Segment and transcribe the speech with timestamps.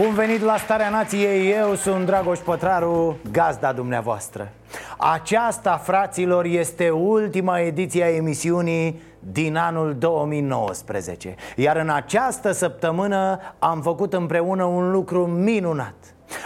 [0.00, 4.48] Bun venit la Starea Nației, eu sunt Dragoș Pătraru, gazda dumneavoastră.
[4.98, 13.80] Aceasta, fraților, este ultima ediție a emisiunii din anul 2019 Iar în această săptămână am
[13.80, 15.94] făcut împreună un lucru minunat.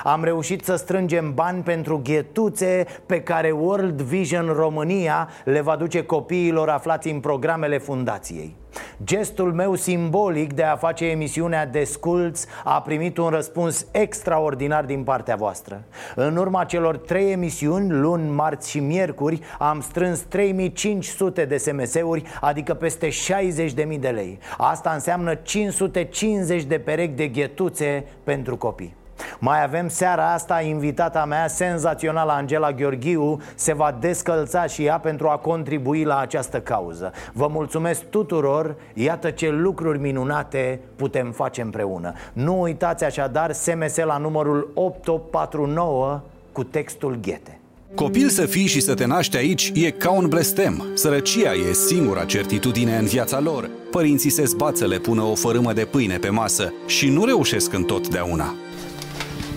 [0.05, 6.05] Am reușit să strângem bani pentru ghetuțe pe care World Vision România le va duce
[6.05, 8.57] copiilor aflați în programele fundației
[9.05, 15.37] Gestul meu simbolic de a face emisiunea Desculți a primit un răspuns extraordinar din partea
[15.37, 15.83] voastră.
[16.15, 22.75] În urma celor trei emisiuni, luni, marți și miercuri, am strâns 3500 de SMS-uri, adică
[22.75, 24.39] peste 60.000 de lei.
[24.57, 29.03] Asta înseamnă 550 de perechi de ghetuțe pentru copii
[29.39, 35.29] mai avem seara asta invitata mea senzațională Angela Gheorghiu Se va descălța și ea pentru
[35.29, 42.13] a contribui la această cauză Vă mulțumesc tuturor, iată ce lucruri minunate putem face împreună
[42.33, 46.21] Nu uitați așadar SMS la numărul 8849
[46.53, 47.59] cu textul Ghete
[47.95, 50.85] Copil să fii și să te naști aici e ca un blestem.
[50.95, 53.71] Sărăcia e singura certitudine în viața lor.
[53.91, 57.73] Părinții se zbat să le pună o fărâmă de pâine pe masă și nu reușesc
[57.73, 58.55] întotdeauna.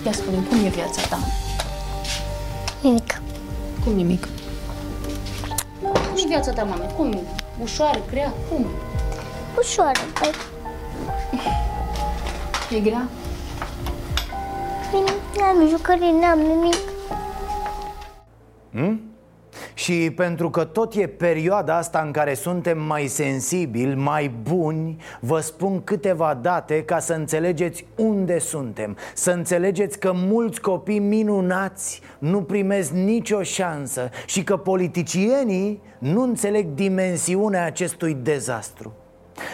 [0.04, 1.18] Ia spune cum e viața ta?
[2.82, 3.22] Nimic.
[3.84, 4.28] Cum nimic?
[5.80, 6.84] Cum e viața ta, mame?
[6.96, 7.20] Cum e?
[7.62, 8.32] Ușoară, grea?
[8.50, 8.66] Cum?
[9.58, 10.30] Ușoară, păi.
[12.76, 13.08] E grea?
[15.38, 16.76] N-am jucării, n-am nimic.
[19.74, 25.40] Și pentru că tot e perioada asta în care suntem mai sensibili, mai buni Vă
[25.40, 28.96] spun câteva date ca să înțelegeți unde suntem.
[29.14, 36.66] Să înțelegeți că mulți copii minunați nu primesc nicio șansă Și că politicienii nu înțeleg
[36.74, 38.92] dimensiunea acestui dezastru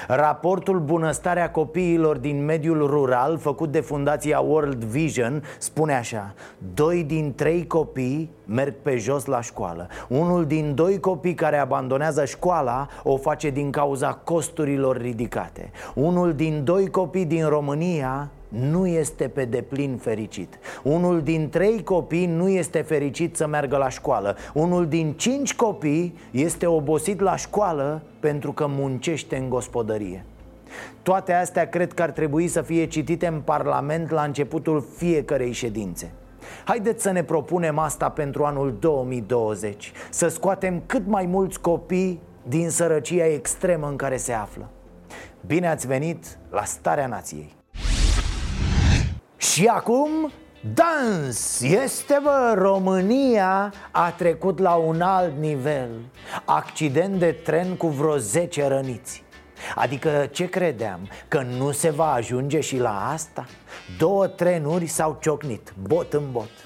[0.08, 6.34] Raportul Bunăstarea copiilor din mediul rural Făcut de Fundația World Vision Spune așa
[6.74, 9.88] Doi din trei copii merg pe jos la școală.
[10.08, 15.70] Unul din doi copii care abandonează școala O face din cauza costurilor ridicate.
[15.94, 20.58] Unul din doi copii din România nu este pe deplin fericit.
[20.82, 24.36] Unul din trei copii nu este fericit să meargă la școală.
[24.54, 30.24] Unul din cinci copii este obosit la școală pentru că muncește în gospodărie.
[31.02, 36.12] Toate astea cred că ar trebui să fie citite în Parlament la începutul fiecărei ședințe.
[36.64, 42.70] Haideți să ne propunem asta pentru anul 2020 Să scoatem cât mai mulți copii din
[42.70, 44.70] sărăcia extremă în care se află.
[45.46, 47.54] Bine ați venit la Starea Nației
[49.52, 50.32] și acum,
[50.74, 51.60] dans!
[51.60, 55.90] Este, bă, România a trecut la un alt nivel
[56.44, 59.22] Accident de tren cu vreo 10 răniți
[59.74, 61.08] Adică ce credeam?
[61.28, 63.46] Că nu se va ajunge și la asta?
[63.98, 66.63] Două trenuri s-au ciocnit, bot în bot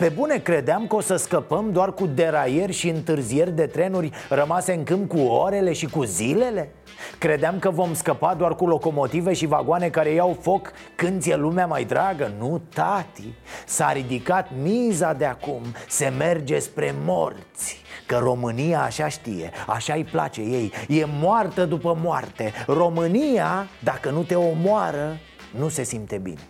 [0.00, 4.72] pe bune credeam că o să scăpăm doar cu deraieri și întârzieri de trenuri rămase
[4.72, 6.72] în câmp cu orele și cu zilele?
[7.18, 11.66] Credeam că vom scăpa doar cu locomotive și vagoane care iau foc când ți-e lumea
[11.66, 12.32] mai dragă.
[12.38, 13.34] Nu, tati,
[13.66, 17.82] s-a ridicat miza de acum, se merge spre morți.
[18.06, 20.72] Că România așa știe, așa îi place ei.
[20.88, 22.52] E moartă după moarte.
[22.66, 25.16] România, dacă nu te omoară,
[25.58, 26.40] nu se simte bine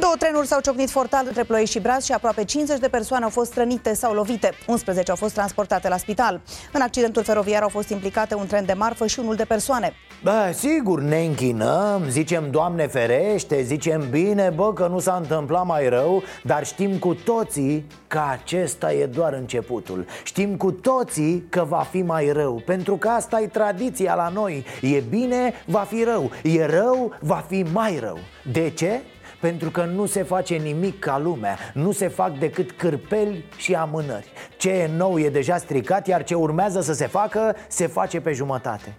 [0.00, 3.30] Două trenuri s-au ciocnit fortal între Ploiești și Braș și aproape 50 de persoane au
[3.30, 4.52] fost rănite sau lovite.
[4.66, 6.40] 11 au fost transportate la spital.
[6.72, 9.92] În accidentul feroviar au fost implicate un tren de marfă și unul de persoane.
[10.22, 15.88] Bă, sigur, ne închinăm, zicem Doamne ferește, zicem bine, bă, că nu s-a întâmplat mai
[15.88, 21.86] rău Dar știm cu toții că acesta e doar începutul Știm cu toții că va
[21.90, 26.30] fi mai rău Pentru că asta e tradiția la noi E bine, va fi rău
[26.42, 28.18] E rău, va fi mai rău
[28.52, 29.00] De ce?
[29.40, 31.56] Pentru că nu se face nimic ca lumea.
[31.74, 34.32] Nu se fac decât cârpeli și amânări.
[34.56, 38.32] Ce e nou e deja stricat Iar ce urmează să se facă, se face pe
[38.32, 38.96] jumătate.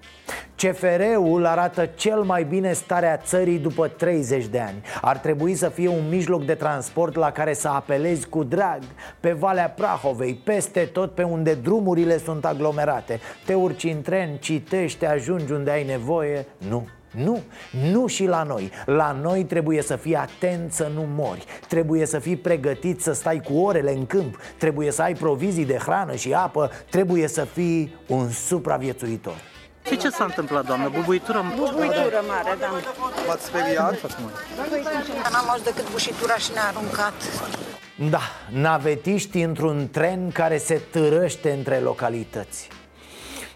[0.56, 4.82] CFR-ul arată cel mai bine starea țării după 30 de ani.
[5.02, 8.80] Ar trebui să fie un mijloc de transport la care să apelezi cu drag
[9.20, 13.20] Pe Valea Prahovei, peste tot pe unde drumurile sunt aglomerate.
[13.46, 16.46] Te urci în tren, citești, ajungi unde ai nevoie.
[16.70, 17.42] Nu, Nu,
[17.92, 22.20] nu și la noi La noi trebuie să fii atent să nu mori Trebuie să
[22.20, 26.34] fii pregătit să stai cu orele în câmp Trebuie să ai provizii de hrană și
[26.34, 29.50] apă Trebuie să fii un supraviețuitor
[29.86, 30.90] și ce s-a întâmplat, doamnă?
[30.90, 31.46] Bubuitură?
[31.56, 32.68] Bubuitură mare, da.
[33.28, 34.18] V-ați speriat?
[35.32, 37.14] N-am auzit decât bușitura și ne-a aruncat.
[38.10, 42.68] Da, navetiști într-un tren care se târăște între localități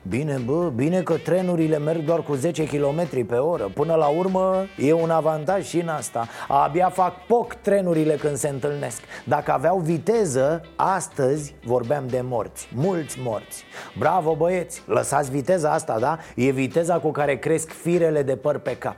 [0.09, 3.71] Bine, bă, bine că trenurile merg doar cu 10 km pe oră.
[3.73, 6.27] Până la urmă e un avantaj și în asta.
[6.47, 9.01] Abia fac poc trenurile când se întâlnesc.
[9.23, 12.67] Dacă aveau viteză, astăzi vorbeam de morți.
[12.75, 13.63] Mulți morți.
[13.97, 16.17] Bravo băieți, lăsați viteza asta, da?
[16.35, 18.97] E viteza cu care cresc firele de păr pe cap.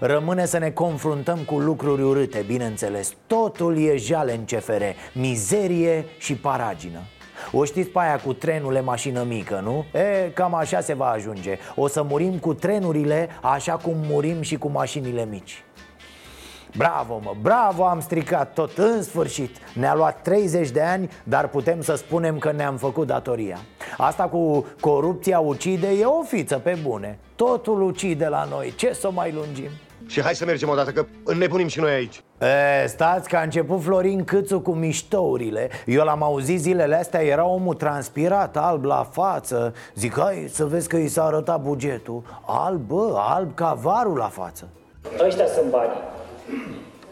[0.00, 3.12] Rămâne să ne confruntăm cu lucruri urâte, bineînțeles.
[3.26, 4.82] Totul e jale în CFR,
[5.12, 7.00] mizerie și paragină
[7.52, 9.84] o știți pe aia cu trenul e mașină mică, nu?
[9.98, 11.58] E, cam așa se va ajunge.
[11.74, 15.64] O să murim cu trenurile așa cum murim și cu mașinile mici.
[16.76, 19.56] Bravo, mă, bravo, am stricat tot, în sfârșit.
[19.74, 23.58] Ne-a luat 30 de ani, dar putem să spunem că ne-am făcut datoria.
[23.96, 27.18] Asta cu corupția ucide e o fiță pe bune.
[27.36, 29.70] Totul ucide la noi, ce să mai lungim?
[30.12, 32.22] Și hai să mergem odată, că înnebunim și noi aici.
[32.82, 35.70] E, stați că a început Florin Câțu cu miștourile.
[35.86, 39.74] Eu l-am auzit zilele astea, era omul transpirat, alb la față.
[39.94, 42.22] Zic, hai să vezi că i s-a arătat bugetul.
[42.46, 44.68] Alb, bă, alb ca varul la față.
[45.26, 46.02] Ăștia sunt banii.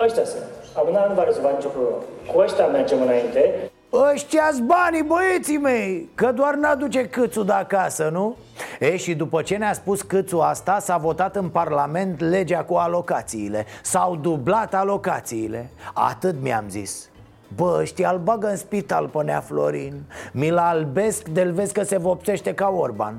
[0.00, 0.44] Ăștia sunt.
[0.76, 1.96] Amâna nu va rezolva nicio problemă.
[2.32, 8.36] Cu ăștia mergem înainte ăștia banii băieții mei Că doar n-aduce câțul de acasă, nu?
[8.78, 13.66] E, și după ce ne-a spus câțul asta S-a votat în Parlament legea cu alocațiile.
[13.82, 15.70] S-au dublat alocațiile.
[15.94, 17.08] Atât mi-am zis.
[17.54, 20.02] Bă, ăștia îl bagă în spital pe Nea Florin.
[20.32, 23.14] Mi-l albesc de vezi că se vopsește ca Orban.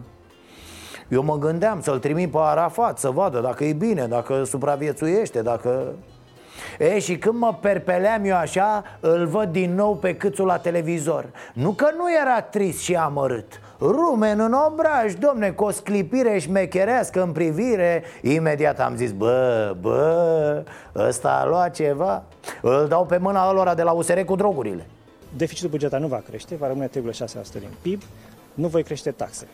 [1.11, 5.93] Eu mă gândeam să-l trimit pe Arafat Să vadă dacă e bine, dacă supraviețuiește Dacă...
[6.77, 11.29] E, și când mă perpeleam eu așa, îl văd din nou pe câțul la televizor.
[11.53, 13.59] Nu că nu era trist și amărât.
[13.79, 18.03] Rumen în obraj, domne, cu o sclipire șmecherească în privire.
[18.21, 20.63] Imediat am zis, bă, bă,
[20.95, 22.23] ăsta a luat ceva?
[22.61, 24.85] Îl dau pe mâna lor de la USR cu drogurile.
[25.37, 26.93] Deficitul bugetar nu va crește, va rămâne 3,6%
[27.51, 28.01] din PIB
[28.53, 29.47] Nu voi crește taxe.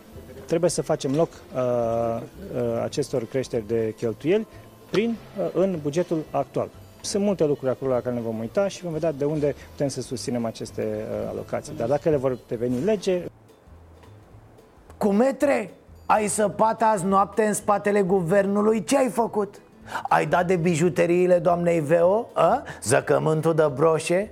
[0.45, 4.47] Trebuie să facem loc uh, uh, acestor creșteri de cheltuieli
[4.89, 6.69] prin, uh, în bugetul actual
[7.07, 9.87] sunt multe lucruri acolo la care ne vom uita și vom vedea de unde putem
[9.87, 11.73] să susținem aceste uh, alocații.
[11.77, 13.21] Dar dacă le vor deveni lege...
[14.97, 15.73] Cu metre?
[16.05, 18.83] Ai săpat azi noapte în spatele guvernului?
[18.83, 19.55] Ce ai făcut?
[20.09, 22.29] Ai dat de bijuteriile doamnei Veo?
[22.33, 22.63] A?
[22.83, 24.31] Zăcământul de broșe?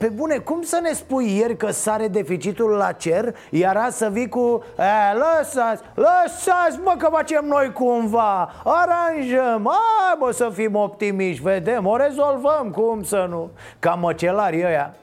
[0.00, 4.08] Pe bune, cum să ne spui ieri că sare deficitul la cer Iar azi să
[4.12, 10.74] vii cu e, Lăsați, lăsați mă că facem noi cumva Aranjăm, hai mă să fim
[10.74, 14.94] optimiști Vedem, o rezolvăm, cum să nu Ca măcelarii ăia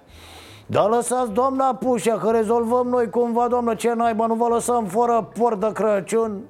[0.66, 5.30] da, lăsați doamna Pușa că rezolvăm noi cumva, doamnă, ce naiba, nu vă lăsăm fără
[5.40, 6.42] port de Crăciun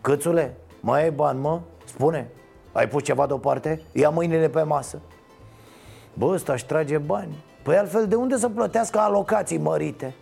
[0.00, 1.60] Câțule, mai ai bani, mă?
[1.84, 2.30] Spune,
[2.72, 3.82] ai pus ceva deoparte?
[3.92, 5.00] Ia mâinile pe masă
[6.14, 7.44] Bă, ăsta își trage bani.
[7.62, 10.14] Păi altfel de unde să plătească alocații mărite?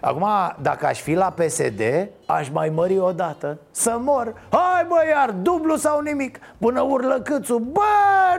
[0.00, 0.26] Acum,
[0.60, 1.80] dacă aș fi la PSD,
[2.26, 4.34] aș mai mări o dată Să mor.
[4.50, 6.38] Hai bă, iar dublu sau nimic.
[6.58, 7.80] Până urlă câțu Bă,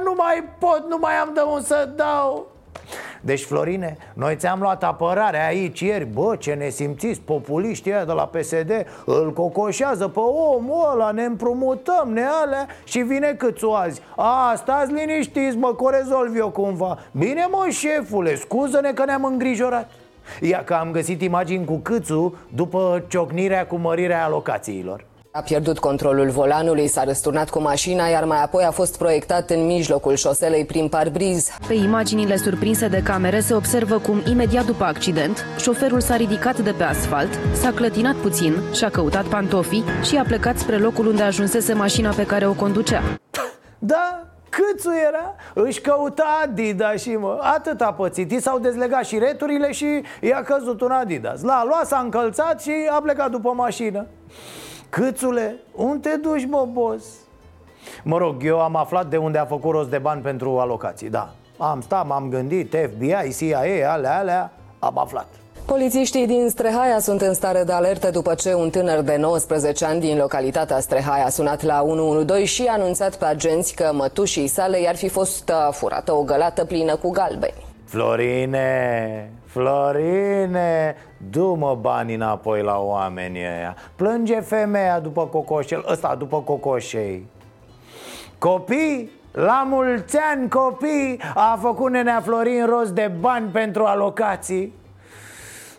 [0.04, 2.51] nu mai pot, nu mai am de unde să dau
[3.22, 6.06] deci, Florine, noi ți-am luat apărarea aici ieri.
[6.06, 8.72] Bă, ce ne simțiți, populiștii ăia de la PSD
[9.06, 14.02] Îl cocoșează pe omul ăla, ne împrumutăm, ne alea Și vine câțu azi.
[14.16, 16.98] A, stați liniștiți, mă, că o rezolv eu cumva.
[17.12, 19.90] Bine, mă, șefule, scuză-ne că ne-am îngrijorat.
[20.42, 26.30] Ia că am găsit imagini cu câțu după ciocnirea cu mărirea alocațiilor a pierdut controlul
[26.30, 30.88] volanului, s-a răsturnat cu mașina, iar mai apoi a fost proiectat în mijlocul șoselei prin
[30.88, 31.50] parbriz.
[31.68, 36.72] Pe imaginile surprinse de camere se observă cum, imediat după accident, șoferul s-a ridicat de
[36.72, 41.74] pe asfalt, s-a clătinat puțin, și-a căutat pantofii și a plecat spre locul unde ajunsese
[41.74, 43.02] mașina pe care o conducea.
[43.80, 45.36] Da, Câțu era?
[45.54, 50.44] Își căuta Adidas și mă Atât a pățit, i s-au dezlegat și returile și i-a
[50.44, 54.08] căzut un Adidas L-a luat, s-a încălțat și a plecat după mașină
[54.92, 57.06] Câțule, unde te duci, mă, boss?
[58.04, 61.34] Mă rog, eu am aflat de unde a făcut rost de bani pentru alocații, da
[61.58, 65.28] Am stat, m-am gândit, FBI, CIA, alea, alea, am aflat
[65.66, 70.00] Polițiștii din Strehaia sunt în stare de alertă după ce un tânăr de 19 ani
[70.00, 74.82] din localitatea Strehaia a sunat la 112 și a anunțat pe agenți că mătușii sale
[74.82, 77.71] i-ar fi fost uh, furată o gălată plină cu galbeni.
[77.92, 80.96] Florine, Florine,
[81.30, 83.76] du-mă banii înapoi la oamenii ăia.
[83.96, 87.28] Plânge femeia după cocoșel, ăsta după cocoșei.
[88.38, 91.20] Copii, la mulți ani copii!
[91.34, 94.74] A făcut nenea Florin rost de bani pentru alocații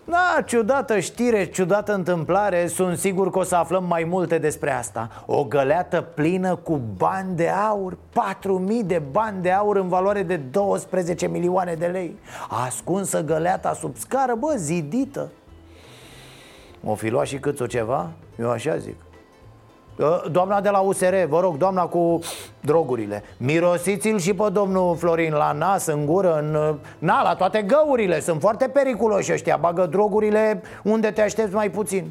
[0.05, 5.25] da, ciudată știre, ciudată întâmplare Sunt sigur că o să aflăm mai multe despre asta.
[5.27, 7.99] O găleată plină cu bani de aur 4.000
[8.85, 12.17] de bani de aur în valoare de 12 milioane de lei.
[12.49, 15.31] Ascunsă găleata sub scară, bă, zidită.
[16.85, 18.11] O fi luat și câțu ceva?
[18.39, 18.95] Eu așa zic.
[18.95, 19.12] Ă,
[20.31, 22.19] doamna de la USR, vă rog, doamna cu
[22.61, 23.23] drogurile.
[23.37, 26.77] Mirosiți-l și pe domnul Florin la nas, în gură, în...
[26.99, 28.21] Na, la toate găurile.
[28.21, 29.57] Sunt foarte periculoși ăștia.
[29.57, 32.11] Bagă drogurile unde te aștepți mai puțin.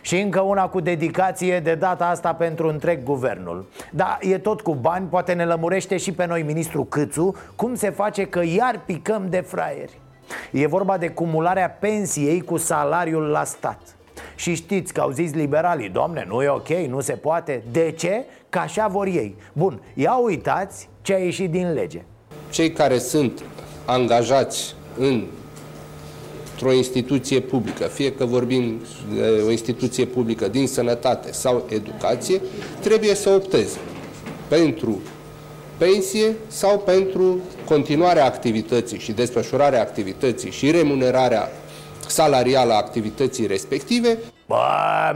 [0.00, 3.68] Și încă una cu dedicație de data asta pentru întreg guvernul.
[3.92, 7.90] Da, e tot cu bani, poate ne lămurește și pe noi ministru Câțu Cum se
[7.90, 10.00] face că iar picăm de fraieri.
[10.52, 13.97] E vorba de cumularea pensiei cu salariul la stat
[14.38, 17.62] și știți că au zis liberalii, domne, nu e ok, nu se poate.
[17.72, 18.24] De ce?
[18.48, 19.34] Că așa vor ei.
[19.52, 22.02] Bun, ia uitați ce a ieșit din lege.
[22.50, 23.42] Cei care sunt
[23.84, 25.24] angajați în
[26.60, 28.80] într-o instituție publică, fie că vorbim
[29.14, 32.40] de o instituție publică din sănătate sau educație,
[32.80, 33.78] trebuie să opteze
[34.48, 35.00] pentru
[35.76, 41.50] pensie sau pentru continuarea activității și desfășurarea activității și remunerarea
[42.10, 44.18] salarială a activității respective.
[44.46, 44.56] Bă,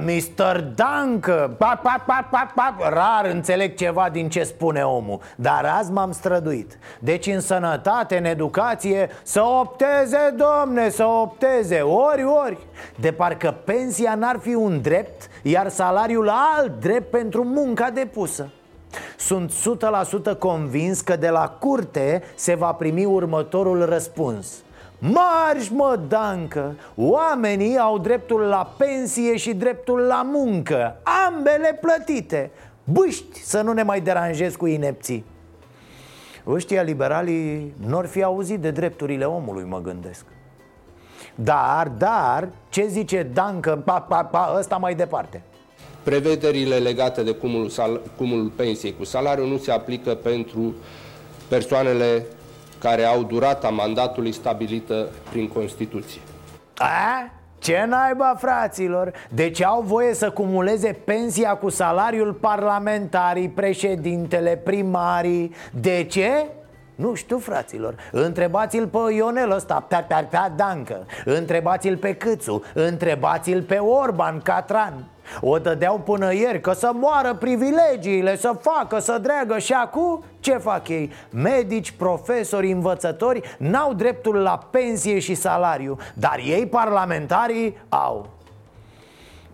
[0.04, 0.60] Mr.
[0.60, 1.24] Dunk,
[1.58, 2.88] pa, pa, pa, pa, pa.
[2.88, 8.24] rar înțeleg ceva din ce spune omul Dar azi m-am străduit Deci în sănătate, în
[8.24, 12.58] educație, să opteze, domne, să opteze Ori, ori
[13.00, 18.48] De parcă pensia n-ar fi un drept Iar salariul alt drept pentru munca depusă
[19.18, 19.52] sunt
[20.34, 24.62] 100% convins că de la curte se va primi următorul răspuns
[25.04, 26.74] Marș, mă, Dancă!
[26.96, 32.50] Oamenii au dreptul la pensie și dreptul la muncă Ambele plătite.
[32.84, 35.24] Bâști să nu ne mai deranjezi cu inepții.
[36.46, 40.24] Ăștia liberalii n-or fi auzit de drepturile omului, mă gândesc.
[41.34, 45.42] Dar, dar, ce zice Dancă, pa, pa, pa, ăsta mai departe?
[46.02, 50.74] Prevederile legate de cumulul, sal- cumulul pensiei cu salariu nu se aplică pentru
[51.48, 52.26] persoanele
[52.82, 56.20] care au durata mandatului stabilită prin Constituție.
[56.76, 57.30] A?
[57.58, 59.12] Ce naiba, fraților?
[59.28, 66.46] Deci au voie să cumuleze pensia cu salariul parlamentarii, președintele, primarii De ce?
[66.94, 73.62] Nu știu, fraților Întrebați-l pe Ionel ăsta, pe, pe, pe Dancă Întrebați-l pe Câțu Întrebați-l
[73.62, 75.04] pe Orban Catran
[75.40, 80.56] o dădeau până ieri că să moară privilegiile, să facă, să dreagă și acum ce
[80.56, 81.10] fac ei?
[81.30, 88.26] Medici, profesori, învățători n-au dreptul la pensie și salariu Dar ei, parlamentarii, au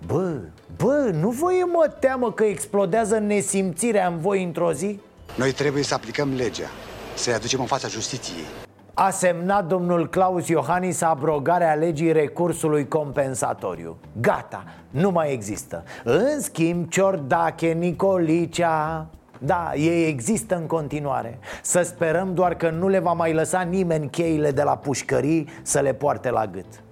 [0.06, 0.34] Bă,
[0.76, 5.00] bă, nu vă e mă teamă că explodează nesimțirea în voi într-o zi?
[5.34, 6.70] Noi trebuie să aplicăm legea,
[7.14, 8.67] să-i aducem în fața justiției
[9.00, 13.96] a semnat domnul Claus Iohannis abrogarea legii recursului compensatoriu.
[14.20, 15.84] Gata, nu mai există.
[16.04, 19.06] În schimb, Ciordache, Nicolicea,
[19.38, 21.38] da, ei există în continuare.
[21.62, 25.80] Să sperăm doar că nu le va mai lăsa nimeni cheile de la pușcării să
[25.80, 26.82] le poarte la gât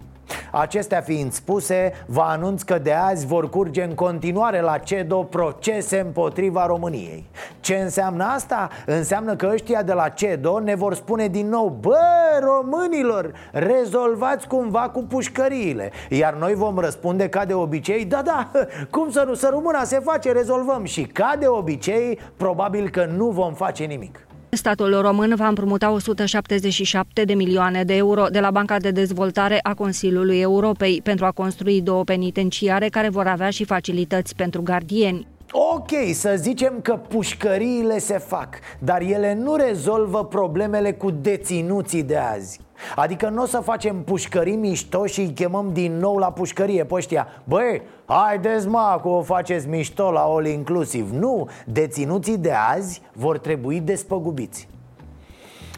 [0.59, 5.99] Acestea fiind spuse, vă anunț că de azi vor curge în continuare la CEDO procese
[5.99, 7.27] împotriva României.
[7.61, 8.69] Ce înseamnă asta?
[8.87, 11.99] Înseamnă că ăștia de la CEDO ne vor spune din nou Bă,
[12.41, 15.91] românilor, rezolvați cumva cu pușcăriile.
[16.09, 18.51] Iar noi vom răspunde ca de obicei Da, da,
[18.91, 20.85] cum să nu, să rămână, se face, rezolvăm.
[20.85, 27.25] Și ca de obicei, probabil că nu vom face nimic Statul român va împrumuta 177
[27.25, 31.81] de milioane de euro de la Banca de Dezvoltare a Consiliului Europei pentru a construi
[31.81, 35.27] două penitenciare care vor avea și facilități pentru gardieni.
[35.53, 42.17] Ok, să zicem că pușcăriile se fac Dar ele nu rezolvă problemele cu deținuții de
[42.17, 42.61] azi
[42.97, 46.95] Adică nu o să facem pușcării mișto și îi chemăm din nou la pușcărie pe
[46.95, 53.03] ăștia Băi, haideți mă, cu o faceți mișto la all inclusiv Nu, deținuții de azi
[53.13, 54.69] vor trebui despăgubiți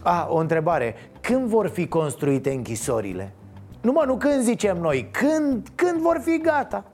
[0.03, 3.33] Ah, o întrebare Când vor fi construite închisorile?
[3.81, 6.85] Numai nu când zicem noi, când, când vor fi gata?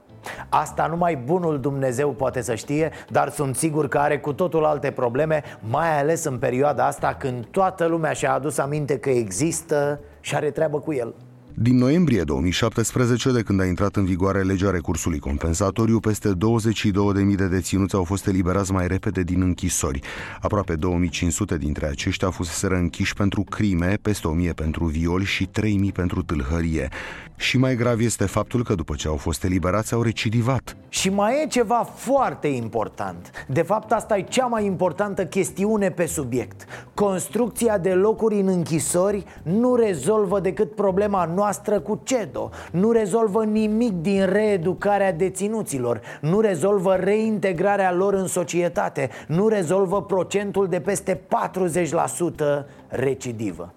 [0.49, 4.91] Asta numai bunul Dumnezeu poate să știe Dar sunt sigur că are cu totul alte
[4.91, 10.35] probleme Mai ales în perioada asta când toată lumea și-a adus aminte că există și
[10.35, 11.13] are treabă cu el
[11.57, 17.47] Din noiembrie 2017, de când a intrat în vigoare legea recursului compensatoriu, peste 22.000 de
[17.47, 19.99] deținuți au fost eliberați mai repede din închisori.
[20.41, 26.23] Aproape 2500 dintre aceștia fuseseră închiși pentru crime, peste 1000 pentru viol și 3000 pentru
[26.23, 26.89] tâlhărie.
[27.35, 30.77] Și mai grav este faptul că după ce au fost eliberați au recidivat.
[30.89, 36.05] Și mai e ceva foarte important De fapt asta e cea mai importantă chestiune pe
[36.05, 41.43] subiect Construcția de locuri în închisori nu rezolvă decât problema noastră
[41.79, 42.49] cu CEDO.
[42.71, 46.01] Nu rezolvă nimic din reeducarea deținuților.
[46.21, 49.09] Nu rezolvă reintegrarea lor în societate.
[49.27, 53.73] Nu rezolvă procentul de peste 40% recidivă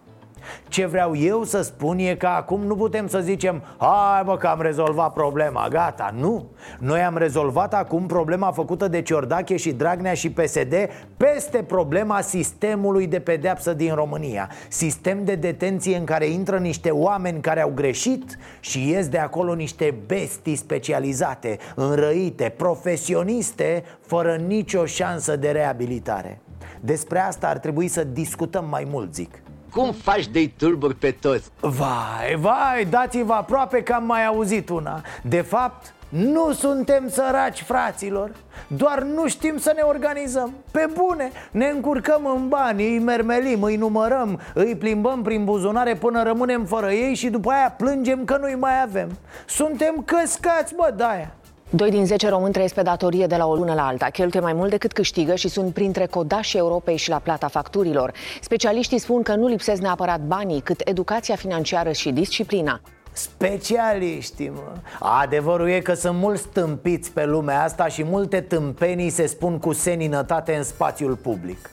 [0.69, 4.47] ce vreau eu să spun e că acum nu putem să zicem Hai mă că
[4.47, 6.47] am rezolvat problema, gata, nu.
[6.79, 10.75] Noi am rezolvat acum problema făcută de Ciordache și Dragnea și PSD
[11.17, 14.51] Peste problema sistemului de pedeapsă din România.
[14.69, 19.55] Sistem de detenție în care intră niște oameni care au greșit Și ies de acolo
[19.55, 26.41] niște bestii specializate, înrăite, profesioniste Fără nicio șansă de reabilitare.
[26.81, 31.51] Despre asta ar trebui să discutăm mai mult, zic cum faci de tulburi pe toți?
[31.61, 35.03] Vai, vai, dați-vă aproape că am mai auzit una.
[35.23, 38.31] De fapt, nu suntem săraci, fraților.
[38.67, 40.55] Doar nu știm să ne organizăm.
[40.71, 46.23] Pe bune, ne încurcăm în bani, îi mermelim, îi numărăm Îi plimbăm prin buzunare până
[46.23, 49.09] rămânem fără ei Și după aia plângem că nu-i mai avem.
[49.47, 51.33] Suntem căscați, bă, de-aia
[51.71, 54.53] Doi din 10 români trăiesc pe datorie de la o lună la alta, cheltuie mai
[54.53, 58.13] mult decât câștigă și sunt printre codașii Europei și la plata facturilor.
[58.41, 62.81] Specialiștii spun că nu lipsesc neapărat banii, cât educația financiară și disciplina.
[63.13, 69.27] Specialiștii, mă Adevărul e că sunt mulți tâmpiți pe lumea asta și multe tâmpenii se
[69.27, 71.71] spun cu seninătate în spațiul public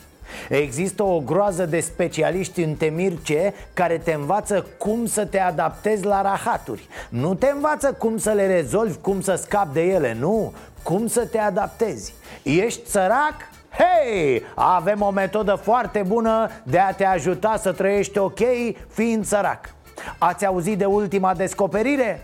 [0.50, 6.22] Există o groază de specialiști în temirce care te învață cum să te adaptezi la
[6.22, 6.88] rahaturi.
[7.10, 10.54] Nu te învață cum să le rezolvi, cum să scapi de ele, nu.
[10.84, 12.14] Cum să te adaptezi.
[12.44, 13.36] Ești sărac?
[13.78, 18.40] Hei, avem o metodă foarte bună de a te ajuta să trăiești ok
[18.88, 19.70] fiind sărac.
[20.18, 22.22] Ați auzit de ultima descoperire?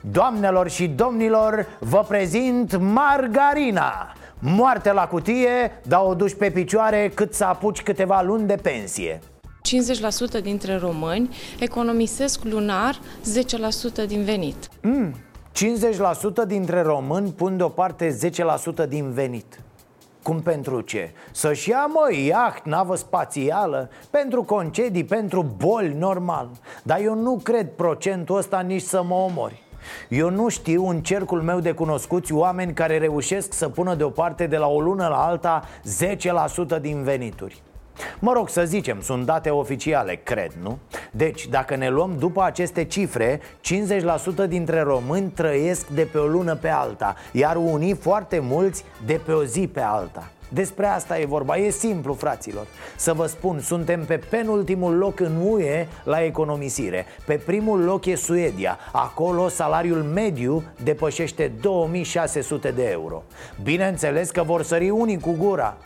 [0.00, 4.12] Doamnelor și domnilor, vă prezint margarina
[4.46, 9.20] Moarte la cutie, dar o duci pe picioare cât să apuci câteva luni de pensie.
[10.38, 13.00] 50% dintre români economisesc lunar
[14.02, 14.68] 10% din venit.
[14.82, 15.14] Mm,
[15.52, 18.18] 50% dintre români pun deoparte
[18.84, 19.60] 10% din venit.
[20.22, 21.12] Cum pentru ce?
[21.32, 26.48] Să-și ia, mă, iaht, navă spațială Pentru concedii, pentru boli, normal.
[26.82, 29.63] Dar eu nu cred procentul ăsta nici să mă omori
[30.08, 34.56] eu nu știu în cercul meu de cunoscuți oameni care reușesc să pună deoparte de
[34.56, 35.62] la o lună la alta
[36.78, 37.62] 10% din venituri
[38.18, 40.78] Mă rog să zicem, sunt date oficiale, cred, nu?
[41.10, 46.54] Deci, dacă ne luăm după aceste cifre 50% dintre români trăiesc de pe o lună
[46.54, 51.26] pe alta Iar unii, foarte mulți, de pe o zi pe alta despre asta e
[51.26, 52.66] vorba, e simplu, fraților.
[52.96, 57.06] Să vă spun, suntem pe penultimul loc în UE la economisire.
[57.26, 58.78] Pe primul loc e Suedia.
[58.92, 63.22] Acolo salariul mediu depășește 2600 de euro.
[63.62, 65.76] Bineînțeles că vor sări unii cu gura.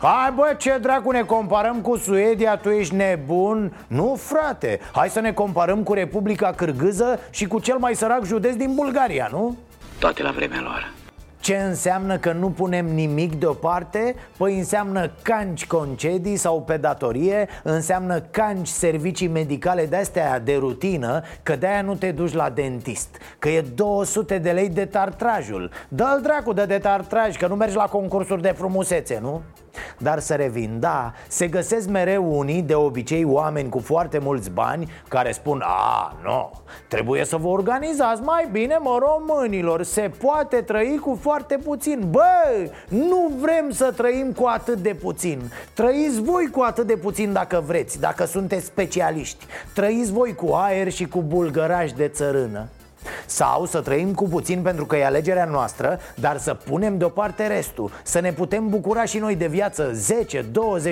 [0.00, 3.72] Hai bă, ce dracu ne comparăm cu Suedia, tu ești nebun?
[3.86, 8.54] Nu, frate, hai să ne comparăm cu Republica Cârgâză și cu cel mai sărac județ
[8.54, 9.56] din Bulgaria, nu?
[9.98, 10.92] Toate la vremea lor
[11.40, 14.14] ce înseamnă că nu punem nimic deoparte?
[14.36, 21.56] Păi înseamnă canci concedii sau pe datorie Înseamnă canci servicii medicale de-astea de rutină Că
[21.56, 26.52] de-aia nu te duci la dentist Că e 200 de lei de tartrajul Dă-l dracu
[26.52, 29.42] de detartraj, că nu mergi la concursuri de frumusețe, nu?
[29.98, 34.90] Dar să revin, da, se găsesc mereu unii, de obicei oameni cu foarte mulți bani
[35.08, 36.50] Care spun, a, nu,
[36.88, 42.06] trebuie să vă organizați mai bine, mă, românilor Se poate trăi cu foarte puțin.
[42.10, 45.52] Bă, nu vrem să trăim cu atât de puțin.
[45.74, 49.46] Trăiți voi cu atât de puțin dacă vreți, dacă sunteți specialiști.
[49.74, 52.68] Trăiți voi cu aer și cu bulgărași de țărână
[53.26, 57.90] sau să trăim cu puțin pentru că e alegerea noastră Dar să punem deoparte restul
[58.02, 59.92] Să ne putem bucura și noi de viață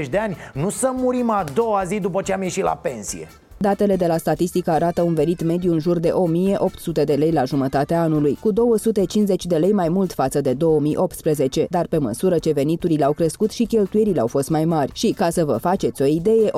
[0.04, 3.28] 10-20 de ani Nu să murim a doua zi după ce am ieșit la pensie
[3.60, 7.44] Datele de la statistică arată un venit mediu în jur de 1800 de lei la
[7.44, 12.52] jumătatea anului, cu 250 de lei mai mult față de 2018, dar pe măsură ce
[12.52, 14.92] veniturile au crescut și cheltuielile au fost mai mari.
[14.94, 16.50] Și ca să vă faceți o idee,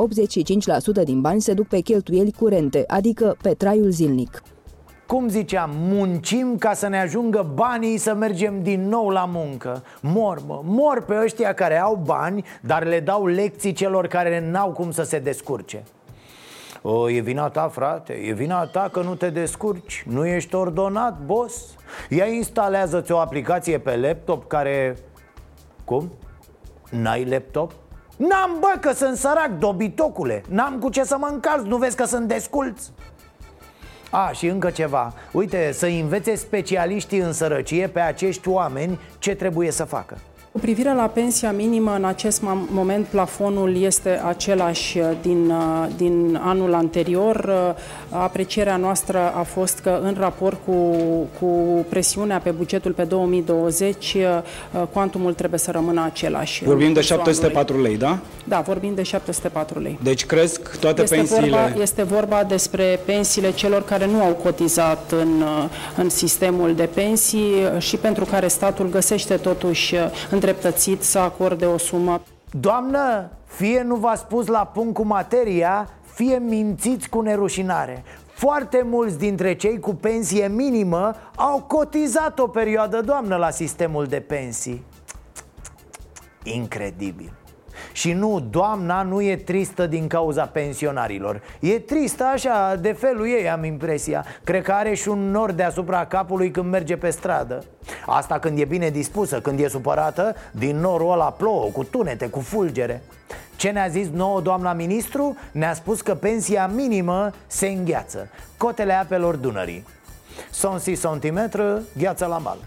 [1.01, 4.43] 85% din bani se duc pe cheltuieli curente, adică pe traiul zilnic.
[5.11, 10.39] Cum ziceam, muncim ca să ne ajungă banii să mergem din nou la muncă Mor,
[10.47, 14.91] mă, mor pe ăștia care au bani, dar le dau lecții celor care n-au cum
[14.91, 15.83] să se descurce
[16.83, 21.19] O, e vina ta, frate, e vina ta că nu te descurci Nu ești ordonat,
[21.25, 21.75] boss
[22.09, 24.97] Ia instalează-ți o aplicație pe laptop care...
[25.85, 26.13] Cum?
[26.91, 27.73] N-ai laptop?
[28.17, 32.05] N-am, bă, că sunt sărac, dobitocule N-am cu ce să mă încalz, nu vezi că
[32.05, 32.93] sunt desculți?
[34.11, 35.15] A, și încă ceva.
[35.33, 40.19] Uite, să învețe specialiștii în sărăcie pe acești oameni ce trebuie să facă
[40.53, 46.41] cu privire la pensia minimă, în acest moment plafonul este același uh, din, uh, din
[46.43, 47.37] anul anterior.
[47.37, 50.97] Uh, aprecierea noastră a fost că în raport cu,
[51.41, 51.47] cu
[51.89, 54.17] presiunea pe bugetul pe 2020,
[54.93, 56.65] cuantumul trebuie să rămână același.
[56.65, 58.19] Vorbim de 704 lei, da?
[58.45, 59.99] Da, vorbim de 704 lei.
[60.03, 61.49] Deci cresc toate este pensiile?
[61.49, 65.45] Vorba, este vorba despre pensiile celor care nu au cotizat în,
[65.97, 69.95] în sistemul de pensii și pentru care statul găsește totuși
[70.41, 72.23] îndreptățit să acorde o sumă.
[72.51, 78.05] Doamnă, fie nu v-a spus la punct cu materia, fie mințiți cu nerușinare.
[78.33, 84.21] Foarte mulți dintre cei cu pensie minimă au cotizat o perioadă, doamnă, la sistemul de
[84.21, 84.85] pensii.
[86.43, 87.33] Incredibil
[87.93, 91.41] și nu, doamna nu e tristă din cauza pensionarilor.
[91.61, 94.25] E tristă așa, de felul ei am impresia.
[94.45, 97.65] Cred că are și un nor deasupra capului când merge pe stradă.
[98.07, 102.41] Asta când e bine dispusă, când e supărată Din norul ăla plouă, cu tunete, cu
[102.41, 103.03] fulgere.
[103.57, 105.37] Ce ne-a zis nouă doamna ministru?
[105.53, 108.29] Ne-a spus că pensia minimă se îngheață.
[108.57, 109.87] Cotele apelor Dunării.
[110.51, 112.59] Sonsi centimetră, gheață la mal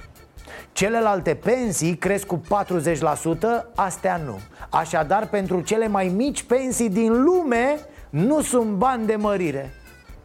[0.71, 2.41] Celelalte pensii cresc cu 40%,
[3.75, 4.39] astea nu.
[4.69, 9.71] Așadar, pentru cele mai mici pensii din lume nu sunt bani de mărire.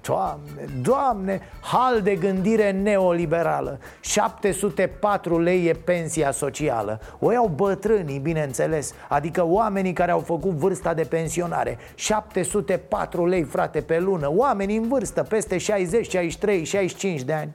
[0.09, 3.79] Doamne, doamne, hal de gândire neoliberală.
[4.01, 7.01] 704 lei e pensia socială.
[7.19, 11.79] O iau bătrânii, bineînțeles Adică oamenii care au făcut vârsta de pensionare.
[11.95, 14.33] 704 lei, frate, pe lună.
[14.35, 17.53] Oamenii în vârstă, peste 60, 63, 65 de ani